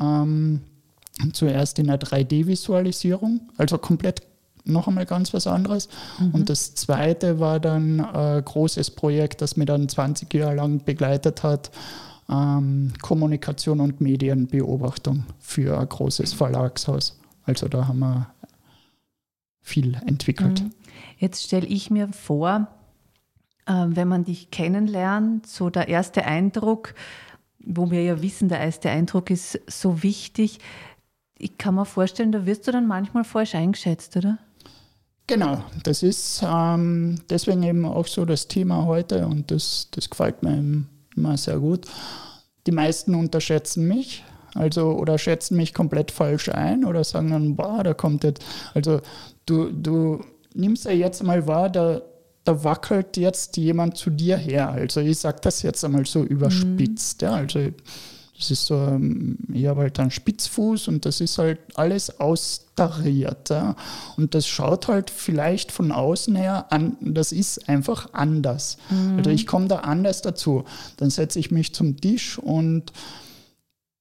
Ähm, 0.00 0.60
zuerst 1.32 1.78
in 1.78 1.86
der 1.86 2.00
3D-Visualisierung, 2.00 3.40
also 3.56 3.78
komplett 3.78 4.22
noch 4.64 4.86
einmal 4.86 5.06
ganz 5.06 5.34
was 5.34 5.46
anderes. 5.46 5.88
Mhm. 6.18 6.30
Und 6.32 6.50
das 6.50 6.74
zweite 6.74 7.40
war 7.40 7.60
dann 7.60 8.00
ein 8.00 8.44
großes 8.44 8.92
Projekt, 8.92 9.42
das 9.42 9.56
mir 9.56 9.64
dann 9.64 9.88
20 9.88 10.32
Jahre 10.34 10.54
lang 10.56 10.84
begleitet 10.84 11.42
hat. 11.42 11.70
Ähm, 12.28 12.92
Kommunikation 13.02 13.80
und 13.80 14.00
Medienbeobachtung 14.00 15.24
für 15.40 15.78
ein 15.78 15.88
großes 15.88 16.32
Verlagshaus. 16.32 17.18
Also 17.44 17.68
da 17.68 17.88
haben 17.88 17.98
wir 17.98 18.32
viel 19.60 19.94
entwickelt. 20.06 20.62
Mhm. 20.62 20.70
Jetzt 21.18 21.44
stelle 21.44 21.66
ich 21.66 21.90
mir 21.90 22.08
vor, 22.12 22.68
wenn 23.66 24.08
man 24.08 24.24
dich 24.24 24.50
kennenlernt, 24.50 25.46
so 25.46 25.70
der 25.70 25.88
erste 25.88 26.24
Eindruck, 26.24 26.94
wo 27.64 27.90
wir 27.90 28.02
ja 28.02 28.22
wissen, 28.22 28.48
der 28.48 28.60
erste 28.60 28.90
Eindruck 28.90 29.30
ist 29.30 29.60
so 29.68 30.02
wichtig. 30.02 30.58
Ich 31.38 31.58
kann 31.58 31.74
mir 31.74 31.84
vorstellen, 31.84 32.32
da 32.32 32.46
wirst 32.46 32.66
du 32.66 32.72
dann 32.72 32.86
manchmal 32.86 33.24
falsch 33.24 33.54
eingeschätzt, 33.54 34.16
oder? 34.16 34.38
Genau, 35.26 35.62
das 35.84 36.02
ist 36.02 36.42
ähm, 36.44 37.20
deswegen 37.30 37.62
eben 37.62 37.84
auch 37.84 38.06
so 38.06 38.24
das 38.24 38.48
Thema 38.48 38.84
heute 38.86 39.26
und 39.26 39.50
das, 39.50 39.88
das 39.92 40.10
gefällt 40.10 40.42
mir 40.42 40.84
immer 41.16 41.36
sehr 41.36 41.58
gut. 41.58 41.86
Die 42.66 42.72
meisten 42.72 43.14
unterschätzen 43.14 43.86
mich, 43.86 44.24
also 44.54 44.92
oder 44.92 45.18
schätzen 45.18 45.56
mich 45.56 45.72
komplett 45.72 46.10
falsch 46.10 46.48
ein 46.48 46.84
oder 46.84 47.04
sagen 47.04 47.30
dann, 47.30 47.56
boah, 47.56 47.82
da 47.82 47.94
kommt 47.94 48.24
jetzt, 48.24 48.44
also 48.74 49.00
du, 49.46 49.70
du 49.70 50.24
nimmst 50.54 50.84
ja 50.84 50.92
jetzt 50.92 51.22
mal 51.22 51.46
wahr, 51.46 51.70
da, 51.70 52.02
da 52.44 52.64
wackelt 52.64 53.16
jetzt 53.16 53.56
jemand 53.56 53.96
zu 53.96 54.10
dir 54.10 54.36
her. 54.36 54.70
Also 54.70 55.00
ich 55.00 55.18
sage 55.18 55.38
das 55.42 55.62
jetzt 55.62 55.84
einmal 55.84 56.06
so 56.06 56.22
überspitzt. 56.22 57.22
Mhm. 57.22 57.28
Ja, 57.28 57.34
also 57.34 57.60
das 58.36 58.50
ist 58.50 58.66
so, 58.66 58.74
ähm, 58.74 59.38
ich 59.52 59.66
habe 59.66 59.82
halt 59.82 60.00
einen 60.00 60.10
Spitzfuß 60.10 60.88
und 60.88 61.06
das 61.06 61.20
ist 61.20 61.38
halt 61.38 61.60
alles 61.74 62.18
austariert. 62.18 63.50
Ja. 63.50 63.76
Und 64.16 64.34
das 64.34 64.48
schaut 64.48 64.88
halt 64.88 65.10
vielleicht 65.10 65.70
von 65.70 65.92
außen 65.92 66.34
her 66.34 66.66
an, 66.70 66.96
das 67.00 67.30
ist 67.30 67.68
einfach 67.68 68.12
anders. 68.12 68.78
Mhm. 68.90 69.18
Also 69.18 69.30
ich 69.30 69.46
komme 69.46 69.68
da 69.68 69.76
anders 69.76 70.22
dazu. 70.22 70.64
Dann 70.96 71.10
setze 71.10 71.38
ich 71.38 71.52
mich 71.52 71.72
zum 71.72 72.00
Tisch 72.00 72.38
und 72.38 72.92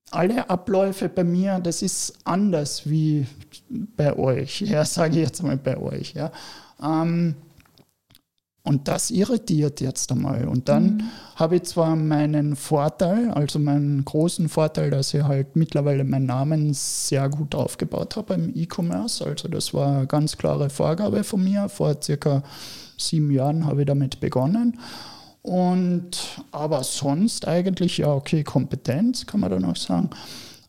alle 0.10 0.50
Abläufe 0.50 1.08
bei 1.08 1.24
mir, 1.24 1.60
das 1.60 1.84
ist 1.84 2.16
anders 2.24 2.90
wie 2.90 3.28
bei 3.70 4.18
euch. 4.18 4.62
Ja, 4.62 4.84
sage 4.86 5.20
ich 5.20 5.26
jetzt 5.26 5.44
mal 5.44 5.58
bei 5.58 5.78
euch. 5.78 6.14
Ja. 6.14 6.32
Ähm, 6.82 7.36
und 8.64 8.88
das 8.88 9.10
irritiert 9.10 9.82
jetzt 9.82 10.12
einmal. 10.12 10.48
Und 10.48 10.70
dann 10.70 10.84
mhm. 10.84 11.04
habe 11.36 11.56
ich 11.56 11.64
zwar 11.64 11.96
meinen 11.96 12.56
Vorteil, 12.56 13.32
also 13.32 13.58
meinen 13.58 14.06
großen 14.06 14.50
Vorteil, 14.50 14.92
dass 14.92 15.14
ich 15.16 15.24
halt 15.24 15.56
mittlerweile 15.56 16.04
meinen 16.04 16.28
Namen 16.28 16.74
sehr 16.74 17.28
gut 17.30 17.56
aufgebaut 17.56 18.16
habe 18.16 18.36
im 18.36 18.56
E-Commerce. 18.56 19.26
Also 19.26 19.48
das 19.48 19.74
war 19.74 19.98
eine 19.98 20.08
ganz 20.08 20.38
klare 20.38 20.70
Vorgabe 20.70 21.24
von 21.24 21.44
mir. 21.44 21.70
Vor 21.70 21.96
circa 22.04 22.44
sieben 22.98 23.32
Jahren 23.32 23.66
habe 23.66 23.82
ich 23.82 23.88
damit 23.88 24.20
begonnen. 24.20 24.80
Und 25.42 26.12
aber 26.52 26.84
sonst 26.84 27.48
eigentlich, 27.48 27.98
ja, 27.98 28.14
okay, 28.14 28.44
Kompetenz 28.44 29.26
kann 29.26 29.40
man 29.40 29.50
dann 29.50 29.66
auch 29.66 29.76
sagen. 29.76 30.12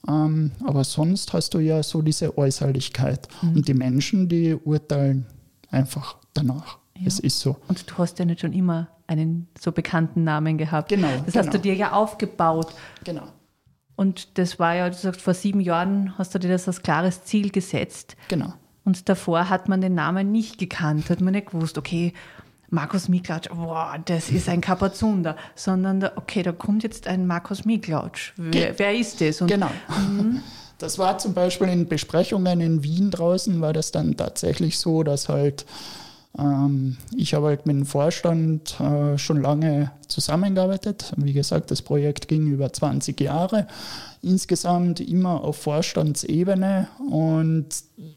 Ähm, 0.09 0.53
aber 0.65 0.83
sonst 0.85 1.35
hast 1.35 1.53
du 1.53 1.59
ja 1.59 1.83
so 1.83 2.01
diese 2.01 2.39
Äußerlichkeit. 2.39 3.29
Mhm. 3.43 3.57
Und 3.57 3.69
die 3.69 3.75
Menschen, 3.75 4.31
die 4.31 4.55
urteilen 4.55 5.27
einfach 5.71 6.17
danach. 6.33 6.82
Ja. 7.03 7.09
Es 7.09 7.19
ist 7.19 7.41
so. 7.41 7.57
Und 7.69 7.91
du 7.91 7.99
hast 7.99 8.19
ja 8.19 8.25
nicht 8.25 8.41
schon 8.41 8.53
immer 8.53 8.89
einen 9.07 9.49
so 9.59 9.73
bekannten 9.73 10.25
Namen 10.25 10.57
gehabt. 10.57 10.89
Genau. 10.89 11.09
Das 11.25 11.35
genau. 11.35 11.47
hast 11.47 11.55
du 11.55 11.59
dir 11.59 11.75
ja 11.75 11.93
aufgebaut. 11.93 12.75
Genau. 13.05 13.25
Und 13.97 14.39
das 14.39 14.59
war 14.59 14.75
ja, 14.75 14.89
du 14.89 14.97
sagst, 14.97 15.21
vor 15.21 15.35
sieben 15.35 15.61
Jahren 15.61 16.17
hast 16.17 16.35
du 16.35 16.39
dir 16.39 16.49
das 16.49 16.67
als 16.67 16.83
klares 16.83 17.25
Ziel 17.25 17.51
gesetzt. 17.51 18.17
Genau. 18.29 18.55
Und 18.85 19.09
davor 19.09 19.49
hat 19.49 19.69
man 19.69 19.81
den 19.81 19.95
Namen 19.95 20.33
nicht 20.33 20.59
gekannt, 20.59 21.11
hat 21.11 21.21
man 21.21 21.35
nicht 21.35 21.51
gewusst, 21.51 21.79
okay, 21.79 22.13
Markus 22.71 23.09
Miklatsch, 23.09 23.49
boah, 23.51 23.99
das 24.03 24.31
ist 24.31 24.49
ein 24.49 24.63
Kapazunder, 24.63 25.37
sondern 25.55 26.01
da, 26.01 26.13
okay, 26.17 26.43
da 26.43 26.53
kommt 26.53 26.83
jetzt 26.83 27.07
ein 27.07 27.27
Markus 27.27 27.67
Miklatsch. 27.67 28.33
Wer, 28.37 28.79
wer 28.79 28.95
ist 28.95 29.21
das? 29.21 29.41
Und, 29.41 29.49
genau. 29.49 29.71
Mhm. 29.89 30.41
Das 30.79 30.99
war 30.99 31.17
zum 31.19 31.33
Beispiel 31.33 31.69
in 31.69 31.87
Besprechungen 31.87 32.61
in 32.61 32.83
Wien 32.83 33.13
draußen, 33.13 33.61
war 33.61 33.73
das 33.73 33.93
dann 33.93 34.17
tatsächlich 34.17 34.81
so, 34.81 35.05
dass 35.05 35.29
halt 35.29 35.65
ich 36.35 37.35
habe 37.35 37.49
halt 37.49 37.67
mit 37.67 37.77
dem 37.77 37.85
Vorstand 37.85 38.81
äh, 38.81 39.19
schon 39.19 39.43
lange 39.43 39.91
zusammengearbeitet. 40.09 41.13
Wie 41.19 41.35
gesagt, 41.35 41.71
das 41.71 41.83
Projekt 41.83 42.27
ging 42.27 42.47
über 42.47 42.73
20 42.73 43.21
Jahre. 43.21 43.67
Insgesamt 44.23 45.01
immer 45.01 45.45
auf 45.45 45.57
Vorstandsebene 45.57 46.89
und 47.11 47.67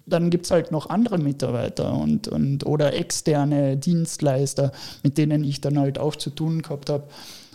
dann 0.06 0.30
gibt 0.30 0.46
es 0.46 0.52
halt 0.52 0.72
noch 0.72 0.90
andere 0.90 1.18
Mitarbeiter 1.18 1.94
und, 1.94 2.30
und 2.30 2.66
oder 2.66 2.94
externe 2.94 3.76
Dienstleister, 3.76 4.72
mit 5.04 5.18
denen 5.18 5.44
ich 5.44 5.60
dann 5.60 5.78
halt 5.78 6.00
auch 6.00 6.16
zu 6.16 6.30
tun 6.30 6.62
gehabt 6.62 6.90
habe. 6.90 7.04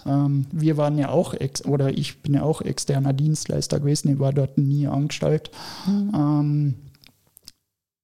Ähm, 0.04 0.46
wir 0.52 0.76
waren 0.76 0.98
ja 0.98 1.08
auch, 1.08 1.34
oder 1.64 1.88
ich 1.88 2.20
bin 2.20 2.34
ja 2.34 2.42
auch 2.42 2.60
externer 2.60 3.14
Dienstleister 3.14 3.80
gewesen, 3.80 4.12
ich 4.12 4.18
war 4.18 4.34
dort 4.34 4.58
nie 4.58 4.86
angestellt. 4.86 5.50
Mhm. 5.86 6.12
Ähm, 6.14 6.74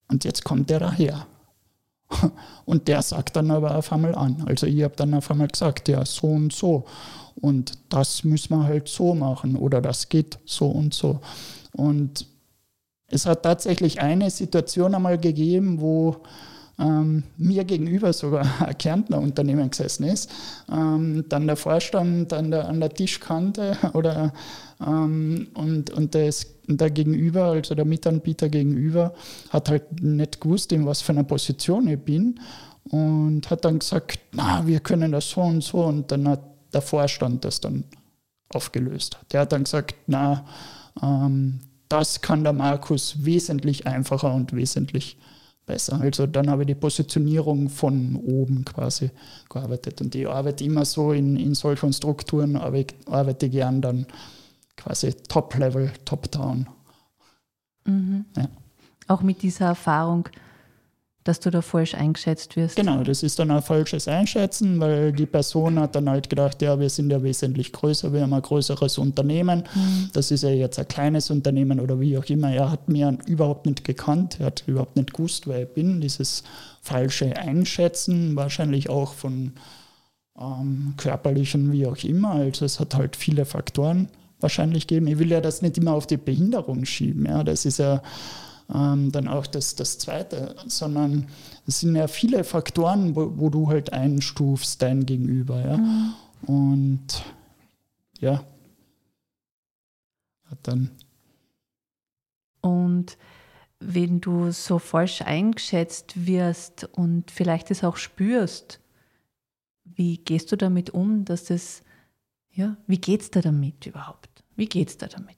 und 0.09 0.25
jetzt 0.25 0.45
kommt 0.45 0.71
der 0.71 0.81
daher. 0.81 1.27
Und 2.65 2.89
der 2.89 3.03
sagt 3.03 3.37
dann 3.37 3.51
aber 3.51 3.77
auf 3.77 3.93
einmal 3.93 4.15
an. 4.15 4.45
Also 4.47 4.67
ich 4.67 4.83
habe 4.83 4.95
dann 4.97 5.15
auf 5.15 5.31
einmal 5.31 5.49
gesagt, 5.49 5.89
ja, 5.89 6.05
so 6.05 6.29
und 6.29 6.53
so. 6.53 6.85
Und 7.41 7.79
das 7.89 8.25
müssen 8.25 8.57
wir 8.57 8.65
halt 8.65 8.89
so 8.89 9.15
machen 9.15 9.57
oder 9.57 9.81
das 9.81 10.09
geht 10.09 10.39
so 10.47 10.69
und 10.69 10.95
so. 10.95 11.21
Und 11.73 12.27
es 13.09 13.27
hat 13.27 13.43
tatsächlich 13.43 14.01
eine 14.01 14.31
Situation 14.31 14.95
einmal 14.95 15.19
gegeben, 15.19 15.81
wo 15.81 16.17
ähm, 16.79 17.23
mir 17.37 17.65
gegenüber 17.65 18.13
sogar 18.13 18.47
ein 18.67 18.79
Kärntner 18.79 19.19
Unternehmen 19.19 19.71
gesessen 19.71 20.05
ist, 20.05 20.31
ähm, 20.71 21.25
dann 21.29 21.47
der 21.47 21.57
Vorstand 21.57 22.33
an 22.33 22.51
der, 22.51 22.69
an 22.69 22.81
der 22.81 22.91
Tischkante 22.91 23.77
oder 23.95 24.33
ähm, 24.81 25.49
und, 25.55 25.91
und 25.91 26.15
das, 26.15 26.47
der 26.67 26.91
Gegenüber, 26.91 27.47
also 27.47 27.75
der 27.75 27.85
Mitanbieter 27.85 28.49
gegenüber, 28.49 29.15
hat 29.51 29.71
halt 29.71 30.03
nicht 30.03 30.41
gewusst, 30.41 30.73
in 30.73 30.87
was 30.87 31.01
für 31.01 31.13
einer 31.13 31.25
Position 31.25 31.89
ich 31.89 32.01
bin 32.01 32.41
und 32.91 33.49
hat 33.51 33.65
dann 33.65 33.79
gesagt, 33.79 34.21
na, 34.33 34.67
wir 34.67 34.81
können 34.81 35.13
das 35.13 35.31
so 35.31 35.41
und 35.41 35.63
so 35.63 35.85
und 35.85 36.11
dann 36.13 36.29
hat 36.29 36.43
der 36.73 36.83
Vorstand 36.83 37.45
das 37.45 37.61
dann 37.61 37.85
aufgelöst. 38.49 39.19
Der 39.33 39.41
hat 39.41 39.53
dann 39.53 39.65
gesagt, 39.65 39.95
na, 40.07 40.45
ähm, 41.03 41.61
das 41.89 42.21
kann 42.21 42.43
der 42.43 42.53
Markus 42.53 43.25
wesentlich 43.25 43.87
einfacher 43.87 44.35
und 44.35 44.53
wesentlich 44.53 45.17
besser. 45.67 46.01
Also 46.01 46.27
dann 46.27 46.49
habe 46.49 46.63
ich 46.63 46.69
die 46.69 46.75
Positionierung 46.75 47.69
von 47.69 48.17
oben 48.17 48.65
quasi 48.65 49.11
gearbeitet. 49.51 50.01
Und 50.01 50.15
ich 50.15 50.27
arbeite 50.27 50.65
immer 50.65 50.85
so 50.85 51.13
in, 51.13 51.37
in 51.37 51.55
solchen 51.55 51.93
Strukturen, 51.93 52.57
aber 52.57 52.77
ich 52.79 52.95
arbeite 53.07 53.51
gern 53.51 53.83
dann 53.83 54.07
quasi 54.77 55.13
Top-Level, 55.13 55.93
Top-Down. 56.05 56.69
Mhm. 57.85 58.25
Ja. 58.37 58.49
Auch 59.09 59.23
mit 59.23 59.43
dieser 59.43 59.67
Erfahrung, 59.67 60.29
dass 61.27 61.41
du 61.41 61.51
da 61.51 61.63
falsch 61.63 61.95
eingeschätzt 61.95 62.57
wirst. 62.57 62.77
Genau, 62.77 63.03
das 63.03 63.23
ist 63.23 63.39
dann 63.39 63.51
ein 63.51 63.63
falsches 63.63 64.07
Einschätzen, 64.07 64.79
weil 64.79 65.13
die 65.13 65.27
Person 65.27 65.79
hat 65.79 65.97
dann 65.97 66.09
halt 66.09 66.31
gedacht, 66.31 66.63
ja, 66.63 66.79
wir 66.79 66.89
sind 66.89 67.11
ja 67.11 67.23
wesentlich 67.23 67.73
größer, 67.73 68.13
wir 68.13 68.23
haben 68.23 68.33
ein 68.33 68.43
größeres 68.43 68.99
Unternehmen. 68.99 69.65
Mhm. 69.75 70.11
Das 70.13 70.31
ist 70.31 70.43
ja 70.43 70.51
jetzt 70.51 70.79
ein 70.79 70.89
kleines 70.89 71.31
Unternehmen 71.31 71.81
oder 71.81 71.99
wie 72.01 72.17
auch 72.17 72.25
immer. 72.27 72.53
Er 72.53 72.71
hat 72.71 72.89
mir 72.89 73.19
überhaupt 73.27 73.67
nicht 73.67 73.85
gekannt, 73.85 74.39
er 74.39 74.47
hat 74.47 74.65
überhaupt 74.67 74.97
nicht 74.97 75.13
gewusst, 75.13 75.47
wer 75.47 75.63
ich 75.63 75.69
bin. 75.69 76.01
Dieses 76.01 76.45
falsche 76.81 77.37
Einschätzen, 77.37 78.37
wahrscheinlich 78.37 78.89
auch 78.89 79.15
von 79.15 79.53
ähm, 80.41 80.95
körperlichen, 80.97 81.73
wie 81.73 81.87
auch 81.87 81.99
immer. 82.05 82.33
Also 82.33 82.65
es 82.65 82.79
hat 82.79 82.95
halt 82.95 83.17
viele 83.17 83.45
Faktoren 83.45 84.09
wahrscheinlich 84.41 84.87
geben. 84.87 85.07
Ich 85.07 85.19
will 85.19 85.31
ja 85.31 85.41
das 85.41 85.63
nicht 85.63 85.79
immer 85.79 85.95
auf 85.95 86.07
die 86.07 86.19
Behinderung 86.19 86.85
schieben. 86.85 87.27
Ja. 87.27 87.43
Das 87.43 87.65
ist 87.65 87.79
ja 87.79 88.03
ähm, 88.73 89.13
dann 89.13 89.29
auch 89.29 89.47
das, 89.47 89.75
das 89.77 89.99
Zweite, 89.99 90.57
sondern 90.67 91.29
es 91.67 91.81
sind 91.81 91.97
ja 91.97 92.09
viele 92.09 92.45
Faktoren, 92.45 93.15
wo, 93.15 93.33
wo 93.37 93.51
du 93.51 93.69
halt 93.69 93.93
einstufst 93.93 94.83
dein 94.83 95.07
Gegenüber. 95.07 95.61
Ja? 95.61 95.77
Mhm. 95.77 96.15
Und 96.47 97.25
ja, 98.19 98.45
dann. 100.63 100.91
Und 102.61 103.17
wenn 103.79 104.21
du 104.21 104.51
so 104.51 104.79
falsch 104.79 105.23
eingeschätzt 105.23 106.27
wirst 106.27 106.85
und 106.93 107.31
vielleicht 107.31 107.71
es 107.71 107.85
auch 107.85 107.97
spürst, 107.97 108.81
wie 109.85 110.19
gehst 110.19 110.51
du 110.51 110.57
damit 110.57 110.91
um, 110.91 111.25
dass 111.25 111.45
das, 111.45 111.83
ja, 112.53 112.77
wie 112.87 112.99
geht's 112.99 113.31
da 113.31 113.41
damit 113.41 113.87
überhaupt? 113.87 114.45
Wie 114.57 114.67
geht's 114.67 114.97
da 114.97 115.07
damit? 115.07 115.36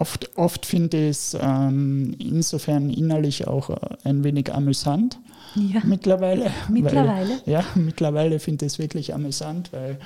Oft, 0.00 0.30
oft 0.38 0.64
finde 0.64 0.96
ich 0.96 1.10
es 1.10 1.36
ähm, 1.38 2.16
insofern 2.18 2.88
innerlich 2.88 3.46
auch 3.46 3.68
äh, 3.68 3.76
ein 4.04 4.24
wenig 4.24 4.50
amüsant. 4.50 5.18
Ja. 5.54 5.82
Mittlerweile. 5.84 6.50
Mittlerweile? 6.70 7.28
Weil, 7.44 7.52
ja, 7.52 7.62
mittlerweile 7.74 8.38
finde 8.38 8.64
ich 8.64 8.72
es 8.72 8.78
wirklich 8.78 9.12
amüsant, 9.12 9.70
weil 9.74 9.98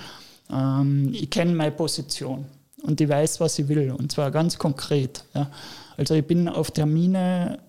ähm, 0.53 1.11
ich 1.13 1.31
kenne 1.31 1.55
meine 1.55 1.71
Position 1.71 2.45
und 2.83 3.01
ich 3.01 3.09
weiß, 3.09 3.39
was 3.39 3.57
ich 3.61 3.69
will 3.69 3.93
und 3.93 4.11
zwar 4.11 4.33
ganz 4.33 4.59
konkret. 4.59 5.25
Ja. 5.33 5.49
Also 5.97 6.15
ich 6.15 6.27
bin 6.27 6.49
auf 6.49 6.73
Termine 6.73 7.61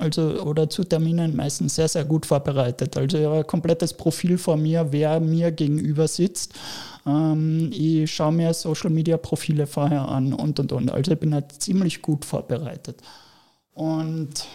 also 0.00 0.42
oder 0.42 0.68
zu 0.68 0.84
Terminen 0.84 1.36
meistens 1.36 1.74
sehr, 1.74 1.88
sehr 1.88 2.04
gut 2.04 2.26
vorbereitet. 2.26 2.96
Also 2.96 3.18
ich 3.18 3.24
habe 3.24 3.38
ein 3.38 3.46
komplettes 3.46 3.92
Profil 3.94 4.38
vor 4.38 4.56
mir, 4.56 4.90
wer 4.90 5.20
mir 5.20 5.52
gegenüber 5.52 6.08
sitzt. 6.08 6.54
Ähm, 7.06 7.70
ich 7.72 8.10
schaue 8.10 8.32
mir 8.32 8.54
Social 8.54 8.90
Media 8.90 9.16
Profile 9.16 9.66
vorher 9.66 10.08
an 10.08 10.32
und 10.32 10.58
und 10.58 10.72
und. 10.72 10.90
Also 10.90 11.12
ich 11.12 11.18
bin 11.18 11.34
halt 11.34 11.52
ziemlich 11.52 12.02
gut 12.02 12.24
vorbereitet. 12.24 13.02
Und, 13.74 14.46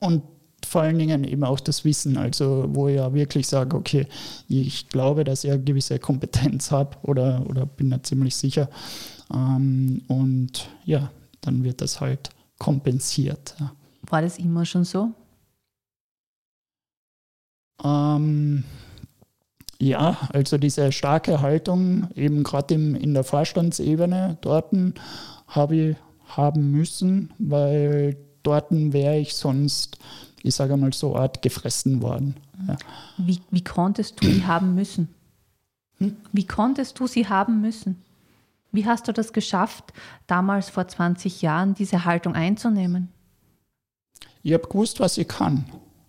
und 0.00 0.22
vor 0.66 0.82
allen 0.82 0.98
Dingen 0.98 1.24
eben 1.24 1.44
auch 1.44 1.60
das 1.60 1.84
Wissen, 1.84 2.16
also 2.16 2.66
wo 2.68 2.88
ich 2.88 2.96
ja 2.96 3.12
wirklich 3.12 3.46
sage, 3.46 3.76
okay, 3.76 4.06
ich 4.48 4.88
glaube, 4.88 5.24
dass 5.24 5.44
ich 5.44 5.50
eine 5.50 5.62
gewisse 5.62 5.98
Kompetenz 5.98 6.70
habe 6.70 6.96
oder, 7.02 7.44
oder 7.48 7.66
bin 7.66 7.90
da 7.90 8.02
ziemlich 8.02 8.36
sicher. 8.36 8.68
Ähm, 9.32 10.02
und 10.08 10.68
ja, 10.84 11.10
dann 11.40 11.64
wird 11.64 11.80
das 11.80 12.00
halt 12.00 12.30
kompensiert. 12.60 13.56
War 14.02 14.22
das 14.22 14.38
immer 14.38 14.64
schon 14.64 14.84
so? 14.84 15.10
Ähm, 17.82 18.62
ja, 19.80 20.16
also 20.32 20.58
diese 20.58 20.92
starke 20.92 21.40
Haltung, 21.40 22.08
eben 22.14 22.44
gerade 22.44 22.74
in 22.74 23.14
der 23.14 23.24
Vorstandsebene 23.24 24.38
dort 24.42 24.72
habe 25.48 25.76
ich 25.76 25.96
haben 26.36 26.70
müssen, 26.70 27.32
weil 27.38 28.16
dort 28.42 28.66
wäre 28.70 29.18
ich 29.18 29.34
sonst, 29.34 29.98
ich 30.42 30.54
sage 30.54 30.76
mal 30.76 30.92
so, 30.92 31.16
Art 31.16 31.42
gefressen 31.42 32.02
worden. 32.02 32.36
Ja. 32.68 32.76
Wie, 33.18 33.40
wie 33.50 33.64
konntest 33.64 34.22
du 34.22 34.28
die 34.28 34.44
haben 34.44 34.74
müssen? 34.74 35.08
Hm? 35.98 36.16
Wie 36.32 36.46
konntest 36.46 36.98
du 37.00 37.06
sie 37.06 37.26
haben 37.26 37.60
müssen? 37.60 38.02
Wie 38.72 38.86
hast 38.86 39.08
du 39.08 39.12
das 39.12 39.32
geschafft, 39.32 39.92
damals 40.26 40.70
vor 40.70 40.86
20 40.86 41.42
Jahren 41.42 41.74
diese 41.74 42.04
Haltung 42.04 42.34
einzunehmen? 42.34 43.08
Ich 44.42 44.52
habe 44.52 44.68
gewusst, 44.68 45.00
was 45.00 45.18
ich 45.18 45.28
kann. 45.28 45.64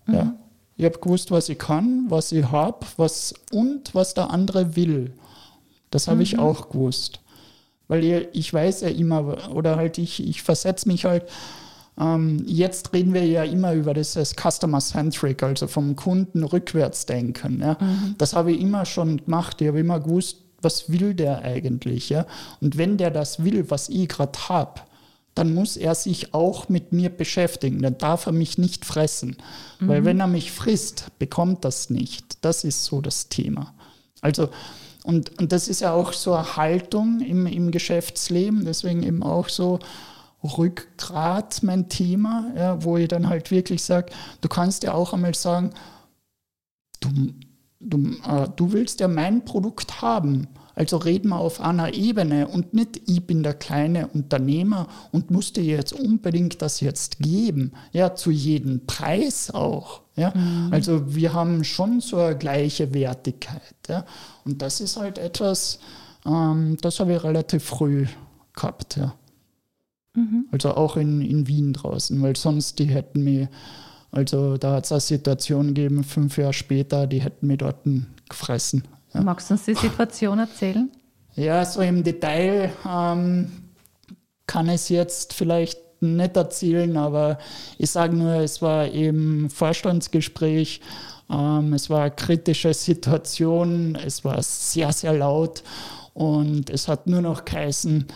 Mhm. 0.06 0.14
Ja. 0.14 0.34
Ich 0.76 0.84
habe 0.84 0.98
gewusst, 0.98 1.30
was 1.30 1.48
ich 1.48 1.58
kann, 1.58 2.06
was 2.08 2.32
ich 2.32 2.50
habe, 2.50 2.86
was 2.96 3.34
und 3.52 3.94
was 3.94 4.14
der 4.14 4.30
andere 4.30 4.74
will. 4.74 5.12
Das 5.90 6.08
habe 6.08 6.16
mhm. 6.16 6.22
ich 6.22 6.38
auch 6.38 6.70
gewusst. 6.70 7.20
Weil 7.88 8.04
ich, 8.04 8.28
ich, 8.32 8.54
weiß 8.54 8.82
ja 8.82 8.88
immer, 8.88 9.50
oder 9.54 9.76
halt 9.76 9.98
ich, 9.98 10.26
ich 10.26 10.42
versetze 10.42 10.88
mich 10.88 11.04
halt, 11.04 11.28
ähm, 11.98 12.42
jetzt 12.46 12.92
reden 12.94 13.12
wir 13.12 13.26
ja 13.26 13.44
immer 13.44 13.74
über 13.74 13.92
dieses 13.92 14.34
Customer-Centric, 14.34 15.42
also 15.42 15.66
vom 15.66 15.94
Kunden 15.94 16.42
rückwärts 16.42 17.04
denken. 17.04 17.60
Ja. 17.60 17.76
Mhm. 17.78 18.14
Das 18.16 18.34
habe 18.34 18.52
ich 18.52 18.60
immer 18.60 18.86
schon 18.86 19.18
gemacht. 19.18 19.60
Ich 19.60 19.68
habe 19.68 19.80
immer 19.80 20.00
gewusst, 20.00 20.38
was 20.62 20.90
will 20.90 21.14
der 21.14 21.42
eigentlich? 21.42 22.08
Ja? 22.08 22.26
Und 22.60 22.78
wenn 22.78 22.96
der 22.96 23.10
das 23.10 23.44
will, 23.44 23.70
was 23.70 23.88
ich 23.88 24.08
gerade 24.08 24.38
habe, 24.48 24.80
dann 25.34 25.54
muss 25.54 25.76
er 25.76 25.94
sich 25.94 26.34
auch 26.34 26.68
mit 26.68 26.92
mir 26.92 27.08
beschäftigen. 27.08 27.80
Dann 27.80 27.96
darf 27.98 28.26
er 28.26 28.32
mich 28.32 28.58
nicht 28.58 28.84
fressen. 28.84 29.36
Mhm. 29.80 29.88
Weil 29.88 30.04
wenn 30.04 30.20
er 30.20 30.26
mich 30.26 30.52
frisst, 30.52 31.06
bekommt 31.18 31.64
das 31.64 31.90
nicht. 31.90 32.44
Das 32.44 32.64
ist 32.64 32.84
so 32.84 33.00
das 33.00 33.28
Thema. 33.28 33.74
Also, 34.20 34.50
und, 35.04 35.38
und 35.40 35.52
das 35.52 35.68
ist 35.68 35.80
ja 35.80 35.92
auch 35.92 36.12
so 36.12 36.34
eine 36.34 36.56
Haltung 36.56 37.20
im, 37.20 37.46
im 37.46 37.70
Geschäftsleben, 37.70 38.64
deswegen 38.64 39.02
eben 39.02 39.22
auch 39.22 39.48
so 39.48 39.80
Rückgrat 40.44 41.62
mein 41.62 41.88
Thema, 41.88 42.52
ja, 42.56 42.84
wo 42.84 42.96
ich 42.96 43.08
dann 43.08 43.28
halt 43.28 43.50
wirklich 43.50 43.82
sage, 43.82 44.12
du 44.40 44.48
kannst 44.48 44.82
ja 44.82 44.92
auch 44.92 45.12
einmal 45.12 45.34
sagen, 45.34 45.70
du, 47.00 47.08
du, 47.82 47.98
äh, 48.26 48.48
du 48.56 48.72
willst 48.72 49.00
ja 49.00 49.08
mein 49.08 49.44
Produkt 49.44 50.02
haben. 50.02 50.48
Also 50.74 50.96
reden 50.96 51.28
wir 51.28 51.38
auf 51.38 51.60
einer 51.60 51.92
Ebene 51.92 52.48
und 52.48 52.72
nicht, 52.72 53.02
ich 53.06 53.26
bin 53.26 53.42
der 53.42 53.54
kleine 53.54 54.06
Unternehmer 54.08 54.88
und 55.10 55.30
musste 55.30 55.60
jetzt 55.60 55.92
unbedingt 55.92 56.62
das 56.62 56.80
jetzt 56.80 57.18
geben. 57.18 57.72
Ja, 57.92 58.14
zu 58.14 58.30
jedem 58.30 58.86
Preis 58.86 59.50
auch. 59.50 60.00
Ja, 60.16 60.32
mhm. 60.34 60.68
also 60.70 61.14
wir 61.14 61.34
haben 61.34 61.64
schon 61.64 62.00
so 62.00 62.16
eine 62.16 62.38
gleiche 62.38 62.94
Wertigkeit. 62.94 63.74
Ja, 63.88 64.06
und 64.44 64.62
das 64.62 64.80
ist 64.80 64.96
halt 64.96 65.18
etwas, 65.18 65.78
ähm, 66.24 66.78
das 66.80 67.00
habe 67.00 67.14
ich 67.14 67.22
relativ 67.22 67.64
früh 67.64 68.06
gehabt. 68.54 68.96
Ja. 68.96 69.14
Mhm. 70.14 70.46
Also 70.50 70.74
auch 70.74 70.96
in, 70.96 71.20
in 71.20 71.48
Wien 71.48 71.72
draußen, 71.74 72.20
weil 72.22 72.36
sonst 72.36 72.78
die 72.78 72.86
hätten 72.86 73.24
mir, 73.24 73.48
also 74.12 74.58
da 74.58 74.74
hat 74.74 74.84
es 74.84 74.92
eine 74.92 75.00
Situation 75.00 75.68
gegeben, 75.68 76.04
fünf 76.04 76.36
Jahre 76.36 76.52
später, 76.52 77.06
die 77.06 77.22
hätten 77.22 77.46
mich 77.46 77.58
dort 77.58 77.78
gefressen. 78.28 78.84
Ja. 79.14 79.22
Magst 79.22 79.50
du 79.50 79.54
uns 79.54 79.64
die 79.64 79.74
Situation 79.74 80.38
erzählen? 80.38 80.90
Ja, 81.34 81.64
so 81.64 81.80
im 81.80 82.04
Detail 82.04 82.70
ähm, 82.86 83.50
kann 84.46 84.66
ich 84.68 84.74
es 84.74 84.88
jetzt 84.90 85.32
vielleicht 85.32 85.80
nicht 86.00 86.36
erzählen, 86.36 86.94
aber 86.96 87.38
ich 87.78 87.90
sage 87.90 88.14
nur, 88.14 88.34
es 88.34 88.60
war 88.60 88.88
eben 88.88 89.48
Vorstandsgespräch, 89.48 90.80
ähm, 91.30 91.72
es 91.72 91.88
war 91.88 92.02
eine 92.02 92.10
kritische 92.10 92.74
Situation, 92.74 93.94
es 93.94 94.24
war 94.24 94.42
sehr, 94.42 94.92
sehr 94.92 95.14
laut 95.14 95.62
und 96.12 96.68
es 96.68 96.86
hat 96.86 97.06
nur 97.06 97.22
noch 97.22 97.46
geheißen, 97.46 98.06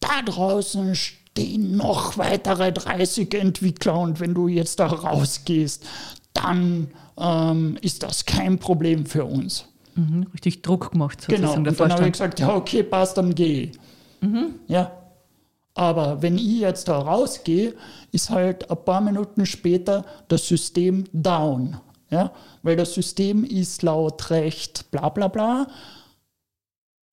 da 0.00 0.22
draußen 0.22 0.96
stehen 1.34 1.76
noch 1.76 2.16
weitere 2.16 2.72
30 2.72 3.34
Entwickler 3.34 3.98
und 3.98 4.20
wenn 4.20 4.34
du 4.34 4.46
jetzt 4.46 4.78
da 4.78 4.86
rausgehst, 4.86 5.84
dann 6.32 6.88
ähm, 7.18 7.76
ist 7.80 8.04
das 8.04 8.24
kein 8.24 8.58
Problem 8.58 9.04
für 9.04 9.24
uns. 9.24 9.66
Mhm, 9.96 10.28
richtig 10.32 10.62
Druck 10.62 10.92
gemacht 10.92 11.20
sozusagen. 11.20 11.64
Genau, 11.64 11.70
und 11.70 11.80
dann 11.80 11.92
habe 11.92 12.06
ich 12.06 12.12
gesagt, 12.12 12.38
ja 12.38 12.54
okay, 12.54 12.84
passt, 12.84 13.18
dann 13.18 13.34
gehe 13.34 13.72
mhm. 14.20 14.54
Ja, 14.68 14.92
aber 15.74 16.22
wenn 16.22 16.38
ich 16.38 16.60
jetzt 16.60 16.86
da 16.86 16.98
rausgehe, 16.98 17.74
ist 18.12 18.30
halt 18.30 18.70
ein 18.70 18.84
paar 18.84 19.00
Minuten 19.00 19.44
später 19.44 20.04
das 20.28 20.46
System 20.46 21.04
down. 21.12 21.78
Ja? 22.10 22.30
Weil 22.62 22.76
das 22.76 22.94
System 22.94 23.42
ist 23.42 23.82
laut 23.82 24.30
Recht 24.30 24.88
bla 24.92 25.08
bla 25.08 25.26
bla 25.26 25.66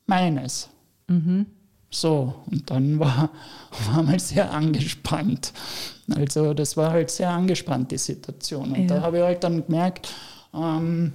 meines. 0.05 0.69
Mhm. 1.07 1.47
So, 1.93 2.33
und 2.49 2.71
dann 2.71 2.99
war, 2.99 3.29
war 3.91 4.01
mal 4.01 4.19
sehr 4.19 4.51
angespannt. 4.51 5.53
Also 6.15 6.53
das 6.53 6.77
war 6.77 6.91
halt 6.91 7.11
sehr 7.11 7.29
angespannt, 7.29 7.91
die 7.91 7.97
Situation. 7.97 8.71
Und 8.71 8.89
ja. 8.89 8.95
da 8.95 9.01
habe 9.01 9.17
ich 9.17 9.23
halt 9.23 9.43
dann 9.43 9.65
gemerkt, 9.65 10.09
ähm, 10.53 11.11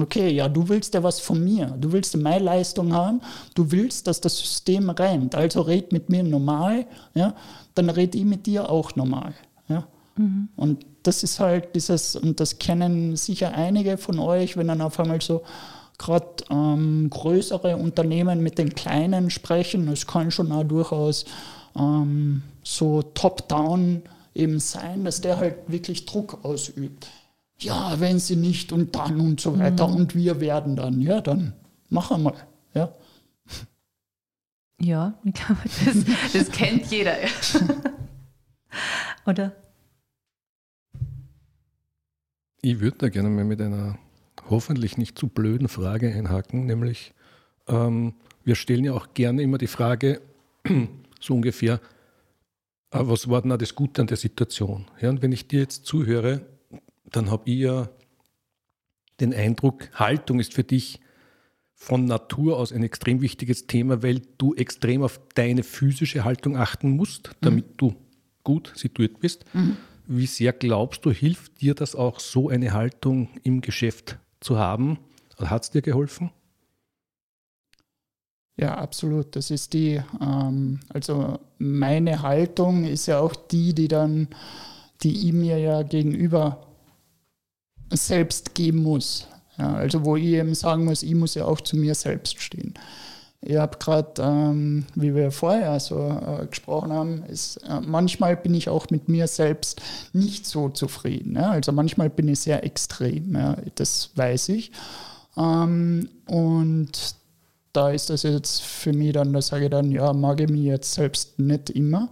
okay, 0.00 0.30
ja, 0.30 0.48
du 0.48 0.68
willst 0.68 0.94
ja 0.94 1.02
was 1.02 1.20
von 1.20 1.42
mir, 1.42 1.66
du 1.78 1.90
willst 1.92 2.16
meine 2.16 2.44
Leistung 2.44 2.92
haben, 2.92 3.20
du 3.54 3.70
willst, 3.70 4.06
dass 4.06 4.20
das 4.20 4.38
System 4.38 4.90
rennt, 4.90 5.34
also 5.34 5.62
red 5.62 5.92
mit 5.92 6.08
mir 6.08 6.22
normal, 6.22 6.86
ja, 7.14 7.34
dann 7.74 7.90
red 7.90 8.14
ich 8.14 8.24
mit 8.24 8.46
dir 8.46 8.68
auch 8.70 8.94
normal. 8.96 9.34
Ja. 9.68 9.86
Mhm. 10.16 10.48
Und 10.56 10.86
das 11.02 11.22
ist 11.22 11.40
halt 11.40 11.74
dieses, 11.74 12.16
und 12.16 12.40
das 12.40 12.58
kennen 12.58 13.16
sicher 13.16 13.52
einige 13.54 13.96
von 13.96 14.18
euch, 14.18 14.56
wenn 14.56 14.68
dann 14.68 14.80
auf 14.80 14.98
einmal 14.98 15.20
so 15.20 15.42
gerade 15.98 16.44
ähm, 16.50 17.08
größere 17.10 17.76
Unternehmen 17.76 18.42
mit 18.42 18.58
den 18.58 18.74
kleinen 18.74 19.30
sprechen. 19.30 19.88
Es 19.88 20.06
kann 20.06 20.30
schon 20.30 20.52
auch 20.52 20.64
durchaus 20.64 21.24
ähm, 21.76 22.42
so 22.62 23.02
top-down 23.02 24.02
eben 24.34 24.60
sein, 24.60 25.04
dass 25.04 25.20
der 25.20 25.38
halt 25.38 25.56
wirklich 25.68 26.06
Druck 26.06 26.44
ausübt. 26.44 27.08
Ja, 27.58 27.98
wenn 27.98 28.18
sie 28.18 28.36
nicht 28.36 28.72
und 28.72 28.94
dann 28.94 29.18
und 29.20 29.40
so 29.40 29.58
weiter 29.58 29.88
mhm. 29.88 29.96
und 29.96 30.14
wir 30.14 30.40
werden 30.40 30.76
dann, 30.76 31.00
ja, 31.00 31.20
dann 31.20 31.54
machen 31.88 32.24
wir. 32.24 32.34
Ja, 32.74 32.92
ja 34.78 35.14
ich 35.24 35.32
glaube, 35.32 35.60
das, 35.64 36.32
das 36.32 36.50
kennt 36.50 36.90
jeder. 36.90 37.16
Oder? 39.26 39.52
Ich 42.60 42.80
würde 42.80 42.98
da 42.98 43.08
gerne 43.08 43.30
mal 43.30 43.44
mit 43.44 43.60
einer 43.60 43.98
hoffentlich 44.48 44.98
nicht 44.98 45.18
zu 45.18 45.28
blöden 45.28 45.68
Frage 45.68 46.12
einhaken, 46.12 46.66
nämlich 46.66 47.14
ähm, 47.68 48.14
wir 48.44 48.54
stellen 48.54 48.84
ja 48.84 48.92
auch 48.92 49.14
gerne 49.14 49.42
immer 49.42 49.58
die 49.58 49.66
Frage, 49.66 50.20
so 51.20 51.34
ungefähr, 51.34 51.80
äh, 52.90 53.00
was 53.00 53.28
war 53.28 53.42
denn 53.42 53.56
das 53.58 53.74
Gute 53.74 54.00
an 54.00 54.06
der 54.06 54.16
Situation? 54.16 54.86
Ja, 55.00 55.10
und 55.10 55.22
wenn 55.22 55.32
ich 55.32 55.48
dir 55.48 55.60
jetzt 55.60 55.84
zuhöre, 55.86 56.46
dann 57.04 57.30
habe 57.30 57.50
ich 57.50 57.58
ja 57.60 57.88
den 59.20 59.34
Eindruck, 59.34 59.88
Haltung 59.94 60.40
ist 60.40 60.54
für 60.54 60.64
dich 60.64 61.00
von 61.74 62.04
Natur 62.04 62.56
aus 62.56 62.72
ein 62.72 62.82
extrem 62.82 63.20
wichtiges 63.20 63.66
Thema, 63.66 64.02
weil 64.02 64.22
du 64.38 64.54
extrem 64.54 65.02
auf 65.02 65.20
deine 65.34 65.62
physische 65.62 66.24
Haltung 66.24 66.56
achten 66.56 66.90
musst, 66.90 67.30
damit 67.40 67.66
mhm. 67.66 67.76
du 67.76 67.94
gut 68.44 68.72
situiert 68.74 69.20
bist. 69.20 69.44
Mhm. 69.52 69.76
Wie 70.06 70.26
sehr 70.26 70.52
glaubst 70.52 71.04
du, 71.04 71.10
hilft 71.10 71.60
dir 71.60 71.74
das 71.74 71.94
auch 71.94 72.20
so 72.20 72.48
eine 72.48 72.72
Haltung 72.72 73.28
im 73.42 73.60
Geschäft 73.60 74.18
zu 74.40 74.58
haben? 74.58 74.98
Hat 75.38 75.64
es 75.64 75.70
dir 75.70 75.82
geholfen? 75.82 76.30
Ja, 78.58 78.76
absolut. 78.78 79.36
Das 79.36 79.50
ist 79.50 79.74
die, 79.74 80.00
ähm, 80.20 80.80
also 80.88 81.38
meine 81.58 82.22
Haltung 82.22 82.84
ist 82.84 83.06
ja 83.06 83.20
auch 83.20 83.34
die, 83.34 83.74
die 83.74 83.88
dann, 83.88 84.28
die 85.02 85.28
ich 85.28 85.32
mir 85.32 85.58
ja 85.58 85.82
gegenüber 85.82 86.66
selbst 87.90 88.54
geben 88.54 88.82
muss. 88.82 89.28
Ja, 89.58 89.74
also 89.74 90.04
wo 90.04 90.16
ich 90.16 90.24
eben 90.24 90.54
sagen 90.54 90.84
muss, 90.84 91.02
ich 91.02 91.14
muss 91.14 91.34
ja 91.34 91.44
auch 91.44 91.60
zu 91.60 91.76
mir 91.76 91.94
selbst 91.94 92.40
stehen. 92.40 92.74
Ich 93.40 93.56
habe 93.56 93.78
gerade, 93.78 94.22
ähm, 94.22 94.86
wie 94.94 95.14
wir 95.14 95.30
vorher 95.30 95.78
so 95.78 96.08
äh, 96.08 96.46
gesprochen 96.46 96.92
haben, 96.92 97.22
ist, 97.24 97.58
äh, 97.58 97.80
manchmal 97.80 98.36
bin 98.36 98.54
ich 98.54 98.68
auch 98.68 98.90
mit 98.90 99.08
mir 99.08 99.26
selbst 99.26 99.80
nicht 100.12 100.46
so 100.46 100.68
zufrieden. 100.68 101.36
Ja? 101.36 101.50
Also 101.50 101.72
manchmal 101.72 102.10
bin 102.10 102.28
ich 102.28 102.40
sehr 102.40 102.64
extrem, 102.64 103.34
ja? 103.34 103.56
das 103.76 104.10
weiß 104.16 104.48
ich. 104.50 104.72
Ähm, 105.36 106.08
und 106.26 107.14
da 107.72 107.90
ist 107.90 108.10
das 108.10 108.22
jetzt 108.22 108.62
für 108.62 108.92
mich 108.92 109.12
dann, 109.12 109.32
da 109.32 109.42
sage 109.42 109.64
ich 109.64 109.70
dann, 109.70 109.90
ja, 109.90 110.12
mag 110.12 110.40
ich 110.40 110.48
mich 110.48 110.62
jetzt 110.62 110.94
selbst 110.94 111.38
nicht 111.38 111.70
immer. 111.70 112.08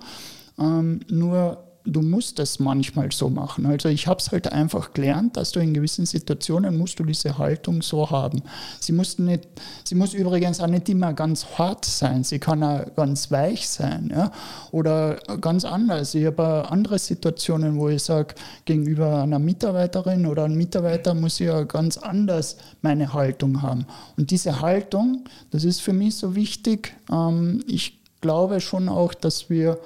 Ähm, 0.59 1.01
nur 1.09 1.65
du 1.87 2.01
musst 2.01 2.39
es 2.39 2.59
manchmal 2.59 3.13
so 3.13 3.29
machen. 3.29 3.67
Also 3.67 3.91
ich 3.91 4.07
habe 4.07 4.19
es 4.19 4.33
halt 4.33 4.51
einfach 4.53 4.95
gelernt, 4.95 5.37
dass 5.37 5.53
du 5.53 5.61
in 5.61 5.75
gewissen 5.75 6.07
Situationen 6.07 6.79
musst 6.79 6.99
du 6.99 7.05
diese 7.05 7.37
Haltung 7.37 7.83
so 7.83 8.11
haben. 8.11 8.43
Sie 8.81 8.93
muss, 8.93 9.19
nicht, 9.19 9.47
sie 9.85 9.95
muss 9.95 10.15
übrigens 10.15 10.61
auch 10.61 10.67
nicht 10.67 10.89
immer 10.89 11.13
ganz 11.13 11.45
hart 11.59 11.85
sein, 11.85 12.25
sie 12.25 12.39
kann 12.39 12.63
auch 12.63 12.95
ganz 12.97 13.31
weich 13.31 13.69
sein 13.69 14.11
ja? 14.15 14.33
oder 14.71 15.17
ganz 15.41 15.65
anders. 15.67 16.15
Ich 16.15 16.25
habe 16.25 16.71
andere 16.71 16.99
Situationen, 16.99 17.79
wo 17.79 17.91
ich 17.91 18.03
sage, 18.03 18.35
gegenüber 18.65 19.23
einer 19.23 19.39
Mitarbeiterin 19.39 20.25
oder 20.25 20.45
einem 20.45 20.57
Mitarbeiter 20.57 21.13
muss 21.13 21.39
ich 21.39 21.47
ja 21.47 21.65
ganz 21.65 21.99
anders 21.99 22.57
meine 22.81 23.13
Haltung 23.13 23.61
haben. 23.61 23.87
Und 24.17 24.31
diese 24.31 24.63
Haltung, 24.63 25.25
das 25.51 25.65
ist 25.65 25.83
für 25.83 25.93
mich 25.93 26.17
so 26.17 26.35
wichtig. 26.35 26.97
Ähm, 27.13 27.63
ich 27.67 28.01
glaube 28.23 28.63
schon 28.63 28.89
auch, 28.89 29.13
dass 29.13 29.51
wir 29.51 29.79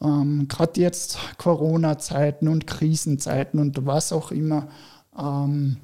ähm, 0.00 0.46
gerade 0.48 0.80
jetzt 0.80 1.18
Corona-Zeiten 1.38 2.48
und 2.48 2.66
Krisenzeiten 2.66 3.60
und 3.60 3.86
was 3.86 4.12
auch 4.12 4.30
immer, 4.30 4.68
ähm, 5.18 5.78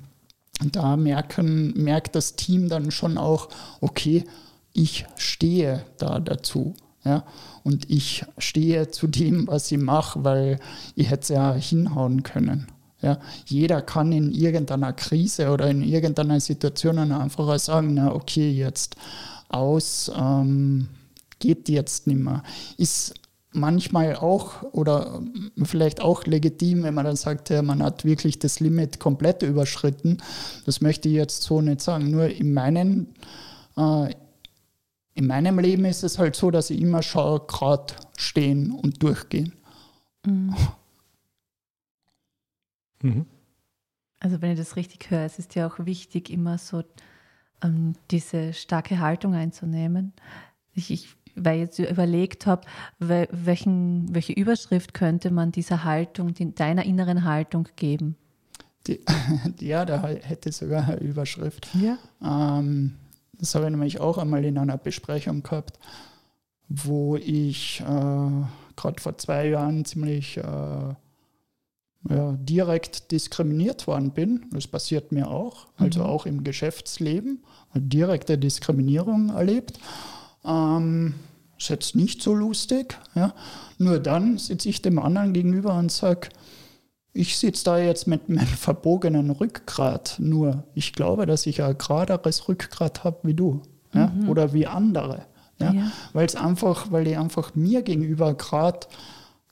da 0.70 0.96
merken, 0.96 1.72
merkt 1.76 2.14
das 2.14 2.36
Team 2.36 2.68
dann 2.68 2.90
schon 2.90 3.18
auch, 3.18 3.48
okay, 3.80 4.24
ich 4.72 5.06
stehe 5.16 5.84
da 5.98 6.20
dazu. 6.20 6.74
Ja? 7.04 7.24
Und 7.62 7.90
ich 7.90 8.24
stehe 8.38 8.90
zu 8.90 9.06
dem, 9.06 9.46
was 9.46 9.70
ich 9.72 9.78
mache, 9.78 10.24
weil 10.24 10.58
ich 10.94 11.10
hätte 11.10 11.22
es 11.22 11.28
ja 11.28 11.54
hinhauen 11.54 12.22
können. 12.22 12.68
Ja? 13.02 13.18
Jeder 13.46 13.82
kann 13.82 14.12
in 14.12 14.32
irgendeiner 14.32 14.92
Krise 14.92 15.50
oder 15.50 15.68
in 15.70 15.82
irgendeiner 15.82 16.40
Situation 16.40 16.98
einfach 16.98 17.58
sagen, 17.58 17.94
na 17.94 18.12
okay, 18.12 18.50
jetzt 18.50 18.96
aus, 19.48 20.10
ähm, 20.16 20.88
geht 21.38 21.68
jetzt 21.68 22.06
nicht 22.06 22.20
mehr. 22.20 22.42
Ist 22.78 23.14
manchmal 23.54 24.16
auch 24.16 24.62
oder 24.72 25.22
vielleicht 25.62 26.00
auch 26.00 26.24
legitim, 26.24 26.82
wenn 26.82 26.94
man 26.94 27.04
dann 27.04 27.16
sagt, 27.16 27.50
ja, 27.50 27.62
man 27.62 27.82
hat 27.82 28.04
wirklich 28.04 28.38
das 28.38 28.60
Limit 28.60 29.00
komplett 29.00 29.42
überschritten. 29.42 30.18
Das 30.66 30.80
möchte 30.80 31.08
ich 31.08 31.14
jetzt 31.14 31.42
so 31.42 31.60
nicht 31.60 31.80
sagen. 31.80 32.10
Nur 32.10 32.26
in 32.26 32.52
meinen, 32.52 33.14
äh, 33.76 34.14
in 35.14 35.26
meinem 35.26 35.58
Leben 35.58 35.84
ist 35.84 36.02
es 36.02 36.18
halt 36.18 36.36
so, 36.36 36.50
dass 36.50 36.70
ich 36.70 36.80
immer 36.80 37.02
schaue, 37.02 37.40
gerade 37.46 37.94
stehen 38.16 38.72
und 38.72 39.02
durchgehen. 39.02 39.52
Mhm. 40.26 40.54
Mhm. 43.02 43.26
Also 44.20 44.40
wenn 44.42 44.52
ich 44.52 44.58
das 44.58 44.76
richtig 44.76 45.10
höre, 45.10 45.24
es 45.24 45.38
ist 45.38 45.54
ja 45.54 45.66
auch 45.66 45.84
wichtig, 45.84 46.30
immer 46.30 46.58
so 46.58 46.82
ähm, 47.62 47.94
diese 48.10 48.52
starke 48.52 48.98
Haltung 48.98 49.34
einzunehmen. 49.34 50.12
Ich, 50.72 50.90
ich 50.90 51.16
weil 51.34 51.56
ich 51.56 51.78
jetzt 51.78 51.78
überlegt 51.78 52.46
habe, 52.46 52.62
welchen, 52.98 54.14
welche 54.14 54.32
Überschrift 54.32 54.94
könnte 54.94 55.30
man 55.30 55.52
dieser 55.52 55.84
Haltung, 55.84 56.34
deiner 56.54 56.84
inneren 56.84 57.24
Haltung 57.24 57.68
geben? 57.76 58.16
Die, 58.86 59.00
ja, 59.60 59.84
da 59.84 60.06
hätte 60.06 60.52
sogar 60.52 60.88
eine 60.88 60.98
Überschrift. 60.98 61.68
Ja. 61.74 61.98
Ähm, 62.22 62.94
das 63.38 63.54
habe 63.54 63.64
ich 63.64 63.70
nämlich 63.70 64.00
auch 64.00 64.18
einmal 64.18 64.44
in 64.44 64.58
einer 64.58 64.78
Besprechung 64.78 65.42
gehabt, 65.42 65.78
wo 66.68 67.16
ich 67.16 67.80
äh, 67.80 67.84
gerade 68.76 69.00
vor 69.00 69.18
zwei 69.18 69.48
Jahren 69.48 69.84
ziemlich 69.84 70.36
äh, 70.36 70.94
ja, 72.10 72.32
direkt 72.38 73.10
diskriminiert 73.12 73.86
worden 73.86 74.10
bin. 74.10 74.46
Das 74.52 74.66
passiert 74.66 75.12
mir 75.12 75.28
auch, 75.28 75.66
also 75.76 76.00
mhm. 76.00 76.06
auch 76.06 76.26
im 76.26 76.44
Geschäftsleben, 76.44 77.42
direkte 77.74 78.38
Diskriminierung 78.38 79.30
erlebt. 79.30 79.78
Ähm, 80.44 81.14
ist 81.58 81.68
jetzt 81.68 81.96
nicht 81.96 82.22
so 82.22 82.34
lustig. 82.34 82.98
Ja. 83.14 83.34
Nur 83.78 83.98
dann 83.98 84.38
sitze 84.38 84.68
ich 84.68 84.82
dem 84.82 84.98
anderen 84.98 85.32
gegenüber 85.32 85.74
und 85.74 85.90
sage, 85.90 86.28
ich 87.12 87.38
sitze 87.38 87.64
da 87.64 87.78
jetzt 87.78 88.06
mit 88.06 88.28
meinem 88.28 88.46
verbogenen 88.46 89.30
Rückgrat. 89.30 90.16
Nur 90.18 90.64
ich 90.74 90.92
glaube, 90.92 91.26
dass 91.26 91.46
ich 91.46 91.62
ein 91.62 91.78
geraderes 91.78 92.48
Rückgrat 92.48 93.04
habe 93.04 93.18
wie 93.22 93.34
du 93.34 93.62
ja? 93.94 94.08
Mhm. 94.08 94.28
oder 94.28 94.52
wie 94.52 94.66
andere. 94.66 95.26
Ja? 95.58 95.72
ja. 95.72 95.92
Weil 96.12 96.26
es 96.26 96.36
einfach, 96.36 96.90
weil 96.90 97.06
ich 97.06 97.16
einfach 97.16 97.54
mir 97.54 97.82
gegenüber 97.82 98.34
gerade 98.34 98.86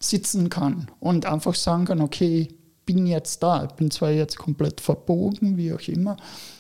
sitzen 0.01 0.49
kann 0.49 0.89
und 0.99 1.27
einfach 1.27 1.55
sagen 1.55 1.85
kann, 1.85 2.01
okay, 2.01 2.49
ich 2.49 2.57
bin 2.85 3.07
jetzt 3.07 3.43
da. 3.43 3.65
Ich 3.65 3.73
bin 3.73 3.91
zwar 3.91 4.11
jetzt 4.11 4.37
komplett 4.37 4.81
verbogen, 4.81 5.57
wie 5.57 5.73
auch 5.73 5.87
immer, 5.87 6.17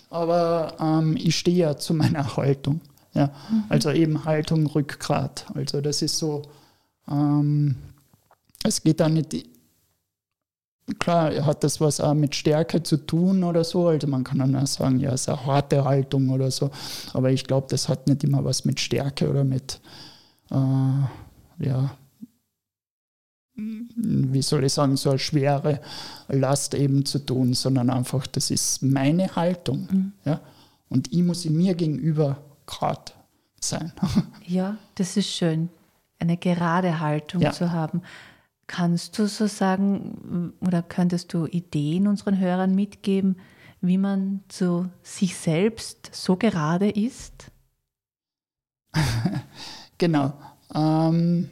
aber 0.09 0.75
ähm, 0.81 1.16
ich 1.16 1.37
stehe 1.37 1.57
ja 1.57 1.77
zu 1.77 1.95
meiner 1.95 2.37
Haltung. 2.37 2.81
Ja? 3.14 3.33
Mhm. 3.51 3.64
Also 3.68 3.90
eben 3.90 4.25
Haltung, 4.25 4.66
Rückgrat. 4.66 5.46
Also 5.55 5.81
das 5.81 6.03
ist 6.03 6.18
so, 6.18 6.42
ähm, 7.09 7.77
es 8.64 8.83
geht 8.83 9.01
da 9.01 9.09
nicht, 9.09 9.35
klar 10.98 11.46
hat 11.46 11.64
das 11.64 11.81
was 11.81 12.01
auch 12.01 12.14
mit 12.14 12.35
Stärke 12.35 12.83
zu 12.83 12.96
tun 12.96 13.44
oder 13.44 13.64
so, 13.64 13.88
also 13.88 14.07
man 14.07 14.25
kann 14.25 14.38
dann 14.38 14.57
auch 14.57 14.66
sagen, 14.66 15.01
ja, 15.01 15.12
es 15.12 15.22
ist 15.22 15.29
eine 15.29 15.46
harte 15.46 15.85
Haltung 15.85 16.31
oder 16.31 16.51
so, 16.51 16.70
aber 17.12 17.31
ich 17.31 17.44
glaube, 17.44 17.66
das 17.70 17.88
hat 17.88 18.07
nicht 18.07 18.25
immer 18.25 18.44
was 18.44 18.64
mit 18.64 18.81
Stärke 18.81 19.29
oder 19.29 19.44
mit, 19.44 19.81
äh, 20.51 21.64
ja, 21.64 21.96
wie 23.55 24.42
soll 24.42 24.64
ich 24.64 24.72
sagen, 24.72 24.96
so 24.96 25.11
eine 25.11 25.18
schwere 25.18 25.81
Last 26.29 26.75
eben 26.75 27.05
zu 27.05 27.18
tun, 27.18 27.55
sondern 27.55 27.90
einfach, 27.90 28.27
das 28.27 28.51
ist 28.51 28.83
meine 28.83 29.37
Haltung. 29.37 29.88
Mhm. 29.90 30.12
Ja? 30.25 30.40
Und 30.88 31.12
ich 31.12 31.22
muss 31.22 31.42
sie 31.42 31.51
mir 31.51 31.75
gegenüber 31.75 32.38
Grad 32.72 33.14
sein. 33.61 33.92
Ja, 34.46 34.76
das 34.96 35.16
ist 35.16 35.30
schön, 35.30 35.70
eine 36.18 36.37
gerade 36.37 37.00
Haltung 37.00 37.42
ja. 37.42 37.52
zu 37.52 37.70
haben. 37.70 38.02
Kannst 38.66 39.18
du 39.18 39.26
so 39.26 39.46
sagen 39.46 40.52
oder 40.61 40.82
könntest 40.82 41.32
du 41.32 41.46
Ideen 41.46 42.06
unseren 42.06 42.38
Hörern 42.38 42.74
mitgeben, 42.74 43.37
wie 43.80 43.98
man 43.98 44.42
zu 44.48 44.90
sich 45.02 45.37
selbst 45.37 46.11
so 46.12 46.37
gerade 46.37 46.90
ist? 46.90 47.50
genau. 49.98 50.32
Ähm, 50.74 51.50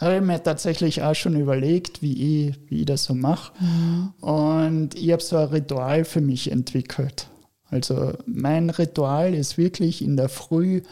habe 0.00 0.16
ich 0.16 0.22
mir 0.22 0.42
tatsächlich 0.42 1.02
auch 1.02 1.14
schon 1.14 1.38
überlegt, 1.38 2.02
wie 2.02 2.48
ich, 2.48 2.60
wie 2.68 2.80
ich 2.80 2.86
das 2.86 3.04
so 3.04 3.14
mache. 3.14 3.52
Mhm. 3.60 4.12
Und 4.20 4.94
ich 4.94 5.12
habe 5.12 5.22
so 5.22 5.36
ein 5.36 5.48
Ritual 5.48 6.04
für 6.04 6.20
mich 6.20 6.50
entwickelt. 6.50 7.28
Also 7.72 8.12
mein 8.26 8.68
Ritual 8.68 9.34
ist 9.34 9.56
wirklich 9.56 10.02
in 10.02 10.16
der 10.16 10.28
Früh, 10.28 10.82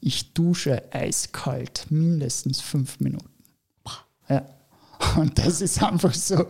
ich 0.00 0.32
dusche 0.32 0.82
eiskalt, 0.92 1.86
mindestens 1.90 2.60
fünf 2.60 3.00
Minuten. 3.00 3.28
Ja. 4.28 4.46
Und 5.16 5.38
das 5.38 5.60
ist 5.60 5.82
einfach 5.82 6.14
so 6.14 6.46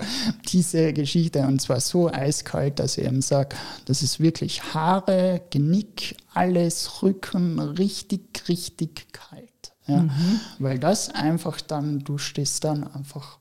diese 0.47 0.93
Geschichte 0.93 1.41
und 1.41 1.61
zwar 1.61 1.81
so 1.81 2.13
eiskalt, 2.13 2.79
dass 2.79 2.97
ich 2.97 3.07
eben 3.07 3.23
sage, 3.23 3.57
das 3.87 4.03
ist 4.03 4.21
wirklich 4.21 4.75
Haare, 4.75 5.43
Genick, 5.51 6.17
alles, 6.33 7.03
Rücken, 7.03 7.59
richtig, 7.59 8.49
richtig 8.49 9.13
kalt. 9.13 9.73
Ja. 9.87 10.03
Mhm. 10.03 10.41
Weil 10.59 10.79
das 10.79 11.09
einfach 11.09 11.61
dann, 11.61 12.01
du 12.01 12.19
stehst 12.19 12.63
dann 12.63 12.85
einfach. 12.85 13.39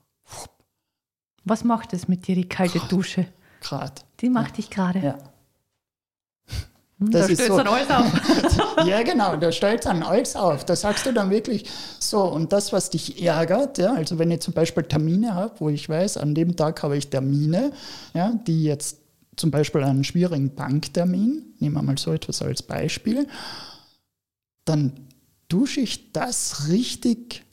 Was 1.43 1.63
macht 1.63 1.93
es 1.93 2.07
mit 2.07 2.25
dir, 2.25 2.35
die 2.35 2.49
kalte 2.49 2.79
Dusche? 2.89 3.27
Gerade. 3.59 4.01
Die 4.21 4.29
macht 4.29 4.51
ja. 4.51 4.55
dich 4.55 4.69
gerade. 4.71 4.99
Ja. 4.99 5.17
Hm, 7.01 7.09
das 7.09 7.27
da 7.27 7.33
stellst 7.33 7.47
so, 7.47 7.57
dann 7.57 7.67
alles 7.67 7.89
auf. 7.89 8.85
ja, 8.85 9.01
genau, 9.01 9.35
da 9.35 9.51
stellt 9.51 9.85
dann 9.85 10.03
alles 10.03 10.35
auf. 10.35 10.63
Da 10.65 10.75
sagst 10.75 11.05
du 11.05 11.11
dann 11.11 11.31
wirklich 11.31 11.65
so, 11.99 12.23
und 12.23 12.53
das, 12.53 12.71
was 12.71 12.91
dich 12.91 13.21
ärgert, 13.21 13.79
ja, 13.79 13.93
also 13.93 14.19
wenn 14.19 14.29
ich 14.29 14.41
zum 14.41 14.53
Beispiel 14.53 14.83
Termine 14.83 15.33
habe, 15.33 15.55
wo 15.59 15.69
ich 15.69 15.89
weiß, 15.89 16.17
an 16.17 16.35
dem 16.35 16.55
Tag 16.55 16.83
habe 16.83 16.95
ich 16.95 17.07
Termine, 17.07 17.71
ja, 18.13 18.33
die 18.45 18.63
jetzt 18.63 18.99
zum 19.35 19.49
Beispiel 19.49 19.83
einen 19.83 20.03
schwierigen 20.03 20.53
Banktermin, 20.53 21.55
nehmen 21.59 21.75
wir 21.75 21.81
mal 21.81 21.97
so 21.97 22.13
etwas 22.13 22.41
als 22.43 22.61
Beispiel, 22.61 23.27
dann 24.65 24.93
dusche 25.49 25.81
ich 25.81 26.11
das 26.13 26.67
richtig 26.69 27.43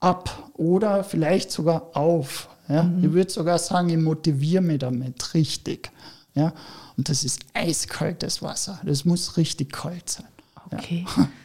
ab 0.00 0.50
oder 0.54 1.02
vielleicht 1.02 1.50
sogar 1.50 1.96
auf. 1.96 2.48
Ja? 2.68 2.82
Mhm. 2.82 3.04
Ich 3.04 3.12
würde 3.12 3.30
sogar 3.30 3.58
sagen, 3.58 3.88
ich 3.88 3.96
motiviere 3.96 4.62
mich 4.62 4.80
damit 4.80 5.32
richtig. 5.32 5.90
Ja? 6.34 6.52
Und 6.96 7.08
das 7.08 7.24
ist 7.24 7.44
eiskaltes 7.54 8.42
Wasser. 8.42 8.80
Das 8.84 9.04
muss 9.04 9.36
richtig 9.36 9.72
kalt 9.72 10.08
sein. 10.08 10.28
Okay. 10.72 11.06
Ja. 11.16 11.28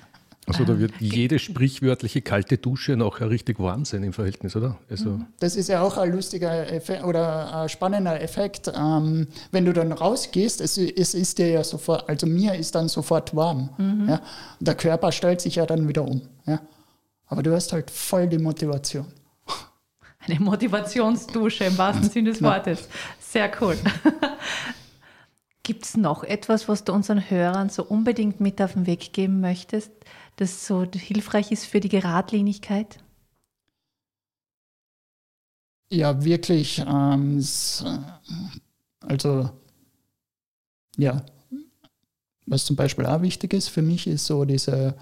Also 0.47 0.63
da 0.63 0.77
wird 0.77 0.93
jede 0.99 1.39
sprichwörtliche 1.39 2.21
kalte 2.21 2.57
Dusche 2.59 2.95
noch 2.95 3.19
richtig 3.19 3.59
warm 3.59 3.83
sein 3.83 4.03
im 4.03 4.13
Verhältnis, 4.13 4.55
oder? 4.55 4.77
Also 4.89 5.09
mhm. 5.09 5.25
das 5.39 5.55
ist 5.55 5.69
ja 5.69 5.81
auch 5.81 5.97
ein 5.97 6.11
lustiger 6.11 6.71
Effekt 6.71 7.03
oder 7.03 7.61
ein 7.61 7.69
spannender 7.69 8.21
Effekt. 8.21 8.71
Ähm, 8.75 9.27
wenn 9.51 9.65
du 9.65 9.73
dann 9.73 9.91
rausgehst, 9.91 10.61
es, 10.61 10.77
es, 10.77 11.15
ist 11.15 11.39
dir 11.39 11.49
ja 11.49 11.63
sofort, 11.63 12.07
also 12.07 12.27
mir 12.27 12.53
ist 12.53 12.75
dann 12.75 12.89
sofort 12.89 13.35
warm. 13.35 13.69
Mhm. 13.77 14.07
Ja? 14.07 14.21
der 14.59 14.75
Körper 14.75 15.11
stellt 15.11 15.41
sich 15.41 15.55
ja 15.55 15.65
dann 15.65 15.87
wieder 15.87 16.03
um. 16.03 16.21
Ja? 16.45 16.61
Aber 17.25 17.41
du 17.41 17.51
hast 17.51 17.73
halt 17.73 17.89
voll 17.89 18.27
die 18.27 18.37
Motivation. 18.37 19.07
Eine 20.27 20.39
Motivationsdusche 20.39 21.65
im 21.65 21.77
wahrsten 21.77 22.09
Sinne 22.11 22.31
des 22.31 22.41
Wortes. 22.41 22.87
Sehr 23.19 23.51
cool. 23.61 23.77
Gibt 25.65 25.85
es 25.85 25.97
noch 25.97 26.23
etwas, 26.23 26.69
was 26.69 26.83
du 26.83 26.93
unseren 26.93 27.27
Hörern 27.27 27.69
so 27.69 27.83
unbedingt 27.83 28.39
mit 28.39 28.61
auf 28.61 28.73
den 28.73 28.85
Weg 28.85 29.13
geben 29.13 29.41
möchtest, 29.41 29.91
das 30.35 30.67
so 30.67 30.85
hilfreich 30.93 31.51
ist 31.51 31.65
für 31.65 31.79
die 31.79 31.89
Geradlinigkeit? 31.89 32.99
Ja, 35.89 36.23
wirklich. 36.23 36.85
Ähm, 36.87 37.43
also, 38.99 39.49
ja, 40.97 41.25
was 42.45 42.65
zum 42.65 42.75
Beispiel 42.75 43.07
auch 43.07 43.23
wichtig 43.23 43.51
ist 43.55 43.69
für 43.69 43.81
mich, 43.81 44.05
ist 44.05 44.27
so 44.27 44.45
diese 44.45 44.95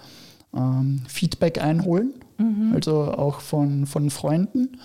ähm, 0.54 1.04
Feedback 1.10 1.62
einholen, 1.62 2.14
mhm. 2.38 2.72
also 2.74 3.12
auch 3.12 3.42
von, 3.42 3.86
von 3.86 4.10
Freunden. 4.10 4.80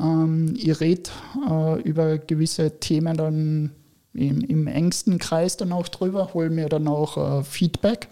Ähm, 0.00 0.56
ihr 0.56 0.80
redet 0.80 1.12
äh, 1.48 1.80
über 1.82 2.18
gewisse 2.18 2.80
Themen 2.80 3.16
dann 3.16 3.70
im, 4.12 4.40
im, 4.40 4.66
engsten 4.66 5.18
Kreis 5.18 5.56
dann 5.56 5.72
auch 5.72 5.88
drüber, 5.88 6.34
hole 6.34 6.50
mir 6.50 6.68
dann 6.68 6.88
auch 6.88 7.16
äh, 7.40 7.44
Feedback 7.44 8.08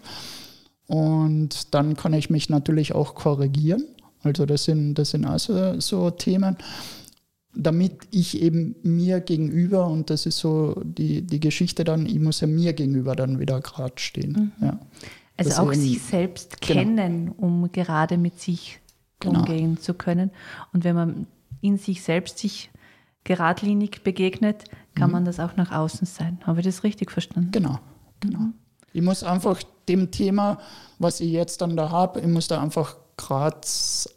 und 0.87 1.73
dann 1.73 1.95
kann 1.95 2.13
ich 2.13 2.29
mich 2.29 2.49
natürlich 2.49 2.93
auch 2.95 3.15
korrigieren. 3.15 3.85
Also 4.23 4.45
das 4.45 4.65
sind, 4.65 4.95
das 4.95 5.11
sind 5.11 5.25
auch 5.25 5.39
so, 5.39 6.09
Themen 6.11 6.57
damit 7.53 7.93
ich 8.11 8.41
eben 8.41 8.75
mir 8.83 9.19
gegenüber, 9.19 9.87
und 9.87 10.09
das 10.09 10.25
ist 10.25 10.37
so 10.37 10.79
die, 10.83 11.21
die 11.21 11.39
Geschichte 11.39 11.83
dann, 11.83 12.05
ich 12.05 12.19
muss 12.19 12.41
ja 12.41 12.47
mir 12.47 12.73
gegenüber 12.73 13.15
dann 13.15 13.39
wieder 13.39 13.59
gerade 13.61 13.95
stehen. 13.97 14.53
Mhm. 14.59 14.65
Ja. 14.65 14.79
Also 15.37 15.49
das 15.49 15.59
auch 15.59 15.71
eben, 15.71 15.81
sich 15.81 16.01
selbst 16.01 16.61
genau. 16.61 16.79
kennen, 16.79 17.29
um 17.29 17.71
gerade 17.71 18.17
mit 18.17 18.39
sich 18.39 18.79
genau. 19.19 19.39
umgehen 19.39 19.77
zu 19.77 19.93
können. 19.93 20.31
Und 20.73 20.83
wenn 20.83 20.95
man 20.95 21.27
in 21.61 21.77
sich 21.77 22.03
selbst 22.03 22.37
sich 22.39 22.69
geradlinig 23.23 24.03
begegnet, 24.03 24.63
kann 24.95 25.09
mhm. 25.09 25.13
man 25.13 25.25
das 25.25 25.39
auch 25.39 25.55
nach 25.55 25.71
außen 25.71 26.07
sein. 26.07 26.39
Habe 26.45 26.59
ich 26.59 26.65
das 26.65 26.83
richtig 26.83 27.11
verstanden? 27.11 27.51
Genau, 27.51 27.79
genau. 28.19 28.39
Mhm. 28.39 28.53
Ich 28.91 29.01
muss 29.01 29.23
einfach 29.23 29.61
dem 29.87 30.11
Thema, 30.11 30.57
was 30.97 31.19
ich 31.19 31.31
jetzt 31.31 31.61
dann 31.61 31.77
da 31.77 31.89
habe, 31.89 32.21
ich 32.21 32.27
muss 32.27 32.47
da 32.47 32.61
einfach 32.61 32.95
gerade 33.17 33.59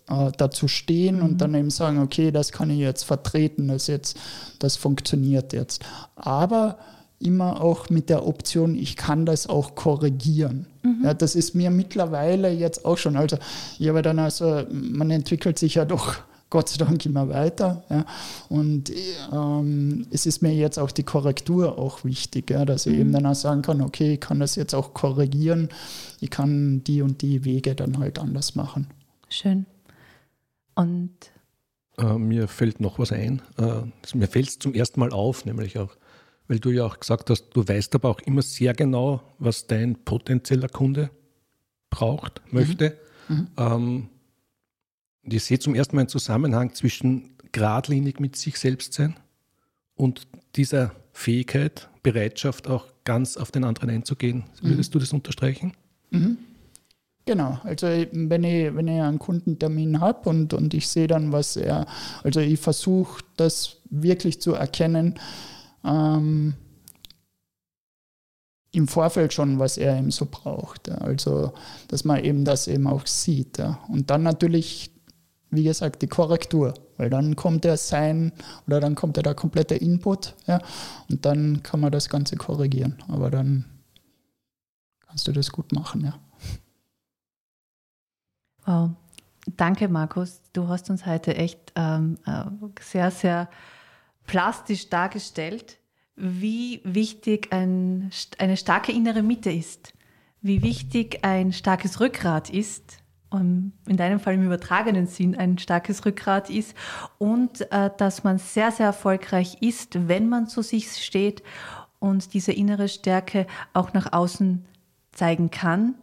äh, 0.08 0.30
dazu 0.36 0.68
stehen 0.68 1.16
mhm. 1.16 1.22
und 1.22 1.40
dann 1.40 1.54
eben 1.54 1.70
sagen, 1.70 1.98
okay, 1.98 2.30
das 2.30 2.52
kann 2.52 2.70
ich 2.70 2.78
jetzt 2.78 3.02
vertreten, 3.02 3.68
das 3.68 3.86
jetzt, 3.86 4.16
das 4.60 4.76
funktioniert 4.76 5.52
jetzt. 5.52 5.84
Aber 6.14 6.78
immer 7.18 7.60
auch 7.60 7.90
mit 7.90 8.08
der 8.08 8.26
Option, 8.26 8.74
ich 8.74 8.96
kann 8.96 9.26
das 9.26 9.46
auch 9.46 9.74
korrigieren. 9.74 10.66
Mhm. 10.82 11.04
Ja, 11.04 11.14
das 11.14 11.34
ist 11.34 11.54
mir 11.54 11.70
mittlerweile 11.70 12.50
jetzt 12.50 12.84
auch 12.84 12.98
schon, 12.98 13.16
also 13.16 13.36
ich 13.78 13.88
habe 13.88 14.02
dann 14.02 14.18
also, 14.18 14.64
man 14.70 15.10
entwickelt 15.10 15.58
sich 15.58 15.76
ja 15.76 15.84
doch 15.84 16.16
Gott 16.52 16.68
sei 16.68 16.84
Dank 16.84 17.06
immer 17.06 17.30
weiter. 17.30 17.82
Ja. 17.88 18.04
Und 18.50 18.92
ähm, 19.32 20.06
es 20.10 20.26
ist 20.26 20.42
mir 20.42 20.52
jetzt 20.52 20.78
auch 20.78 20.90
die 20.90 21.02
Korrektur 21.02 21.78
auch 21.78 22.04
wichtig, 22.04 22.50
ja, 22.50 22.66
dass 22.66 22.84
ich 22.84 22.92
mhm. 22.92 23.00
eben 23.00 23.12
dann 23.12 23.24
auch 23.24 23.34
sagen 23.34 23.62
kann, 23.62 23.80
okay, 23.80 24.14
ich 24.14 24.20
kann 24.20 24.38
das 24.38 24.54
jetzt 24.56 24.74
auch 24.74 24.92
korrigieren, 24.92 25.70
ich 26.20 26.28
kann 26.28 26.84
die 26.84 27.00
und 27.00 27.22
die 27.22 27.46
Wege 27.46 27.74
dann 27.74 27.98
halt 27.98 28.18
anders 28.18 28.54
machen. 28.54 28.88
Schön. 29.30 29.64
Und 30.74 31.14
äh, 31.96 32.18
mir 32.18 32.48
fällt 32.48 32.80
noch 32.80 32.98
was 32.98 33.12
ein. 33.12 33.40
Äh, 33.56 33.84
mir 34.14 34.28
fällt 34.28 34.48
es 34.48 34.58
zum 34.58 34.74
ersten 34.74 35.00
Mal 35.00 35.10
auf, 35.10 35.46
nämlich 35.46 35.78
auch, 35.78 35.96
weil 36.48 36.58
du 36.60 36.68
ja 36.68 36.84
auch 36.84 37.00
gesagt 37.00 37.30
hast, 37.30 37.48
du 37.54 37.66
weißt 37.66 37.94
aber 37.94 38.10
auch 38.10 38.20
immer 38.20 38.42
sehr 38.42 38.74
genau, 38.74 39.22
was 39.38 39.68
dein 39.68 40.04
potenzieller 40.04 40.68
Kunde 40.68 41.08
braucht, 41.88 42.42
möchte. 42.52 42.98
Mhm. 43.28 43.36
Mhm. 43.36 43.48
Ähm, 43.56 44.08
und 45.24 45.32
ich 45.32 45.44
sehe 45.44 45.58
zum 45.58 45.74
ersten 45.74 45.96
Mal 45.96 46.02
einen 46.02 46.08
Zusammenhang 46.08 46.74
zwischen 46.74 47.30
geradlinig 47.52 48.18
mit 48.18 48.36
sich 48.36 48.58
selbst 48.58 48.94
sein 48.94 49.16
und 49.94 50.26
dieser 50.56 50.92
Fähigkeit, 51.12 51.88
Bereitschaft 52.02 52.68
auch 52.68 52.86
ganz 53.04 53.36
auf 53.36 53.50
den 53.50 53.64
anderen 53.64 53.90
einzugehen. 53.90 54.44
Würdest 54.60 54.90
mhm. 54.90 54.92
du 54.92 54.98
das 54.98 55.12
unterstreichen? 55.12 55.72
Mhm. 56.10 56.38
Genau, 57.24 57.60
also 57.62 57.86
wenn 57.86 58.42
ich, 58.42 58.74
wenn 58.74 58.88
ich 58.88 59.00
einen 59.00 59.20
Kundentermin 59.20 60.00
habe 60.00 60.28
und, 60.28 60.54
und 60.54 60.74
ich 60.74 60.88
sehe 60.88 61.06
dann, 61.06 61.30
was 61.30 61.56
er, 61.56 61.86
also 62.24 62.40
ich 62.40 62.58
versuche 62.58 63.22
das 63.36 63.76
wirklich 63.90 64.40
zu 64.40 64.54
erkennen, 64.54 65.14
ähm, 65.84 66.54
im 68.72 68.88
Vorfeld 68.88 69.32
schon, 69.32 69.58
was 69.58 69.76
er 69.76 69.98
eben 69.98 70.10
so 70.10 70.26
braucht. 70.28 70.88
Also, 70.88 71.52
dass 71.88 72.04
man 72.04 72.24
eben 72.24 72.44
das 72.44 72.66
eben 72.68 72.86
auch 72.86 73.06
sieht. 73.06 73.62
Und 73.88 74.10
dann 74.10 74.22
natürlich 74.22 74.91
wie 75.52 75.64
gesagt, 75.64 76.00
die 76.02 76.08
Korrektur, 76.08 76.72
weil 76.96 77.10
dann 77.10 77.36
kommt 77.36 77.64
er 77.66 77.76
sein 77.76 78.32
oder 78.66 78.80
dann 78.80 78.94
kommt 78.94 79.18
er 79.18 79.22
der 79.22 79.34
komplette 79.34 79.74
Input, 79.74 80.34
ja, 80.46 80.60
und 81.10 81.24
dann 81.26 81.62
kann 81.62 81.78
man 81.78 81.92
das 81.92 82.08
Ganze 82.08 82.36
korrigieren. 82.36 82.96
Aber 83.08 83.30
dann 83.30 83.66
kannst 85.06 85.28
du 85.28 85.32
das 85.32 85.52
gut 85.52 85.70
machen, 85.72 86.04
ja. 86.04 86.18
Wow. 88.64 88.90
Danke, 89.56 89.88
Markus. 89.88 90.40
Du 90.52 90.68
hast 90.68 90.88
uns 90.88 91.04
heute 91.04 91.36
echt 91.36 91.72
ähm, 91.74 92.16
äh, 92.24 92.44
sehr, 92.80 93.10
sehr 93.10 93.50
plastisch 94.24 94.88
dargestellt, 94.88 95.78
wie 96.14 96.80
wichtig 96.84 97.52
ein, 97.52 98.10
eine 98.38 98.56
starke 98.56 98.92
innere 98.92 99.22
Mitte 99.22 99.50
ist, 99.50 99.92
wie 100.40 100.62
wichtig 100.62 101.18
ein 101.22 101.52
starkes 101.52 102.00
Rückgrat 102.00 102.48
ist 102.50 103.01
in 103.40 103.96
deinem 103.96 104.20
Fall 104.20 104.34
im 104.34 104.44
übertragenen 104.44 105.06
Sinn 105.06 105.36
ein 105.36 105.58
starkes 105.58 106.04
Rückgrat 106.04 106.50
ist 106.50 106.74
und 107.18 107.60
äh, 107.72 107.90
dass 107.96 108.24
man 108.24 108.38
sehr, 108.38 108.70
sehr 108.70 108.86
erfolgreich 108.86 109.58
ist, 109.60 110.08
wenn 110.08 110.28
man 110.28 110.46
zu 110.46 110.62
sich 110.62 110.96
steht 111.04 111.42
und 111.98 112.34
diese 112.34 112.52
innere 112.52 112.88
Stärke 112.88 113.46
auch 113.72 113.92
nach 113.92 114.12
außen 114.12 114.64
zeigen 115.12 115.50
kann 115.50 115.94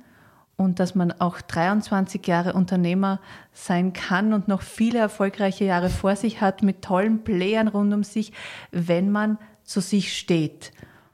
und 0.60 0.80
dass 0.80 0.94
man 0.94 1.14
auch 1.14 1.40
23 1.40 2.26
Jahre 2.28 2.54
Unternehmer 2.54 3.20
sein 3.54 3.94
kann 3.94 4.34
und 4.34 4.48
noch 4.48 4.62
viele 4.62 5.00
erfolgreiche 5.00 5.64
Jahre 5.64 5.90
vor 5.90 6.16
sich 6.16 6.42
hat 6.42 6.64
mit 6.64 6.82
tollen 6.82 7.24
Playern 7.24 7.70
rund 7.70 7.94
um 7.94 8.04
sich, 8.04 8.34
wenn 8.72 9.10
man 9.10 9.38
zu 9.64 9.80
sich 9.80 10.18
steht. 10.18 10.72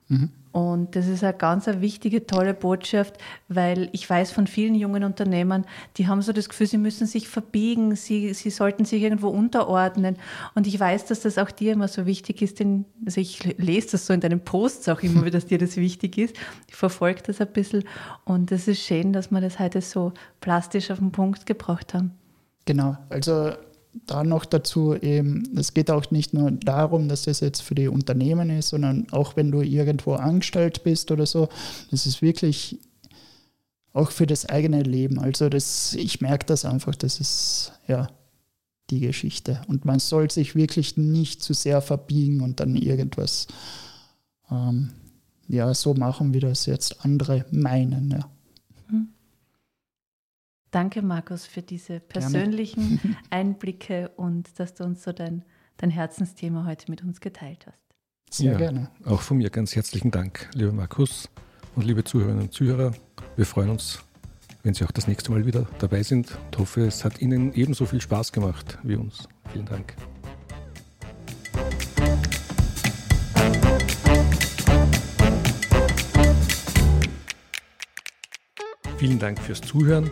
Mhm. 0.08 0.32
Und 0.56 0.96
das 0.96 1.08
ist 1.08 1.22
eine 1.22 1.34
ganz 1.34 1.68
eine 1.68 1.82
wichtige, 1.82 2.26
tolle 2.28 2.54
Botschaft, 2.54 3.18
weil 3.50 3.90
ich 3.92 4.10
weiß 4.10 4.32
von 4.32 4.48
vielen 4.48 4.74
jungen 4.74 5.04
Unternehmern, 5.04 5.66
die 5.98 6.08
haben 6.08 6.22
so 6.22 6.32
das 6.32 6.48
Gefühl, 6.48 6.66
sie 6.66 6.78
müssen 6.78 7.08
sich 7.08 7.28
verbiegen, 7.28 7.98
sie, 7.98 8.34
sie 8.34 8.50
sollten 8.50 8.86
sich 8.86 9.04
irgendwo 9.04 9.28
unterordnen. 9.28 10.16
Und 10.54 10.66
ich 10.66 10.80
weiß, 10.80 11.08
dass 11.08 11.20
das 11.20 11.38
auch 11.38 11.52
dir 11.52 11.74
immer 11.74 11.90
so 11.90 12.06
wichtig 12.06 12.42
ist, 12.42 12.62
denn, 12.62 12.86
also 13.06 13.20
ich 13.20 13.44
lese 13.58 13.92
das 13.92 14.06
so 14.06 14.14
in 14.14 14.22
deinen 14.22 14.40
Posts 14.40 14.88
auch 14.88 15.02
immer, 15.02 15.30
dass 15.30 15.46
dir 15.46 15.58
das 15.58 15.76
wichtig 15.76 16.18
ist. 16.18 16.38
Ich 16.70 16.76
verfolge 16.76 17.22
das 17.28 17.42
ein 17.42 17.52
bisschen. 17.52 17.84
Und 18.24 18.50
es 18.54 18.70
ist 18.70 18.80
schön, 18.80 19.12
dass 19.12 19.32
wir 19.32 19.42
das 19.42 19.60
heute 19.60 19.82
so 19.82 20.14
plastisch 20.40 20.90
auf 20.90 21.00
den 21.00 21.12
Punkt 21.12 21.46
gebracht 21.46 21.94
haben. 21.94 22.14
Genau, 22.64 22.96
also 23.10 23.52
da 24.06 24.24
noch 24.24 24.46
dazu 24.46 24.96
eben, 24.96 25.58
es 25.58 25.74
geht 25.74 25.90
auch 25.90 26.12
nicht 26.12 26.34
nur 26.34 26.52
darum, 26.52 27.08
dass 27.08 27.24
das 27.24 27.40
jetzt 27.40 27.62
für 27.62 27.76
die 27.76 27.88
Unternehmen 27.88 28.50
ist, 28.50 28.70
sondern 28.70 29.08
auch 29.12 29.36
wenn 29.36 29.52
du 29.52 29.62
irgendwo 29.62 30.14
angestellt 30.14 30.84
bist 30.84 31.12
oder 31.12 31.26
so, 31.26 31.50
das 31.92 32.06
ist 32.06 32.22
wirklich 32.22 32.80
auch 33.94 34.12
für 34.12 34.28
das 34.28 34.46
eigene 34.46 34.84
Leben. 34.84 35.20
Also 35.20 35.48
das, 35.50 35.94
ich 35.94 36.20
merke 36.20 36.46
das 36.46 36.66
einfach, 36.66 36.96
das 36.96 37.20
ist 37.20 37.72
ja 37.88 38.10
die 38.90 39.00
Geschichte. 39.00 39.62
Und 39.68 39.86
man 39.86 40.00
soll 40.00 40.30
sich 40.30 40.56
wirklich 40.56 40.98
nicht 40.98 41.42
zu 41.42 41.54
sehr 41.54 41.82
verbiegen 41.82 42.42
und 42.42 42.60
dann 42.60 42.76
irgendwas 42.76 43.48
ähm, 44.52 44.92
ja, 45.48 45.74
so 45.74 45.94
machen, 45.94 46.34
wie 46.34 46.40
das 46.40 46.66
jetzt 46.66 47.04
andere 47.06 47.46
meinen. 47.52 48.12
Ja. 48.12 48.30
Danke, 50.76 51.02
Markus, 51.02 51.46
für 51.46 51.62
diese 51.62 52.02
persönlichen 52.02 53.00
Gerne. 53.00 53.18
Einblicke 53.30 54.10
und 54.18 54.60
dass 54.60 54.74
du 54.74 54.84
uns 54.84 55.04
so 55.04 55.14
dein, 55.14 55.46
dein 55.78 55.90
Herzensthema 55.90 56.66
heute 56.66 56.92
mit 56.92 57.02
uns 57.02 57.22
geteilt 57.22 57.66
hast. 57.66 57.80
Sehr 58.30 58.52
ja, 58.52 58.58
gerne. 58.58 58.90
Auch 59.06 59.22
von 59.22 59.38
mir 59.38 59.50
ganz 59.50 59.74
herzlichen 59.74 60.12
Dank, 60.12 60.50
lieber 60.54 60.74
Markus 60.74 61.30
und 61.78 61.86
liebe 61.86 62.04
Zuhörerinnen 62.04 62.48
und 62.48 62.54
Zuhörer. 62.54 62.92
Wir 63.38 63.46
freuen 63.46 63.70
uns, 63.70 64.00
wenn 64.64 64.74
Sie 64.74 64.84
auch 64.84 64.92
das 64.92 65.08
nächste 65.08 65.32
Mal 65.32 65.46
wieder 65.46 65.66
dabei 65.80 66.04
sind 66.04 66.38
und 66.48 66.58
hoffe, 66.58 66.82
es 66.82 67.06
hat 67.06 67.22
Ihnen 67.22 67.54
ebenso 67.54 67.86
viel 67.86 68.02
Spaß 68.02 68.34
gemacht 68.34 68.78
wie 68.84 68.98
uns. 68.98 69.30
Vielen 69.54 69.68
Dank. 69.68 69.96
Vielen 78.98 79.20
Dank 79.20 79.40
fürs 79.40 79.62
Zuhören. 79.62 80.12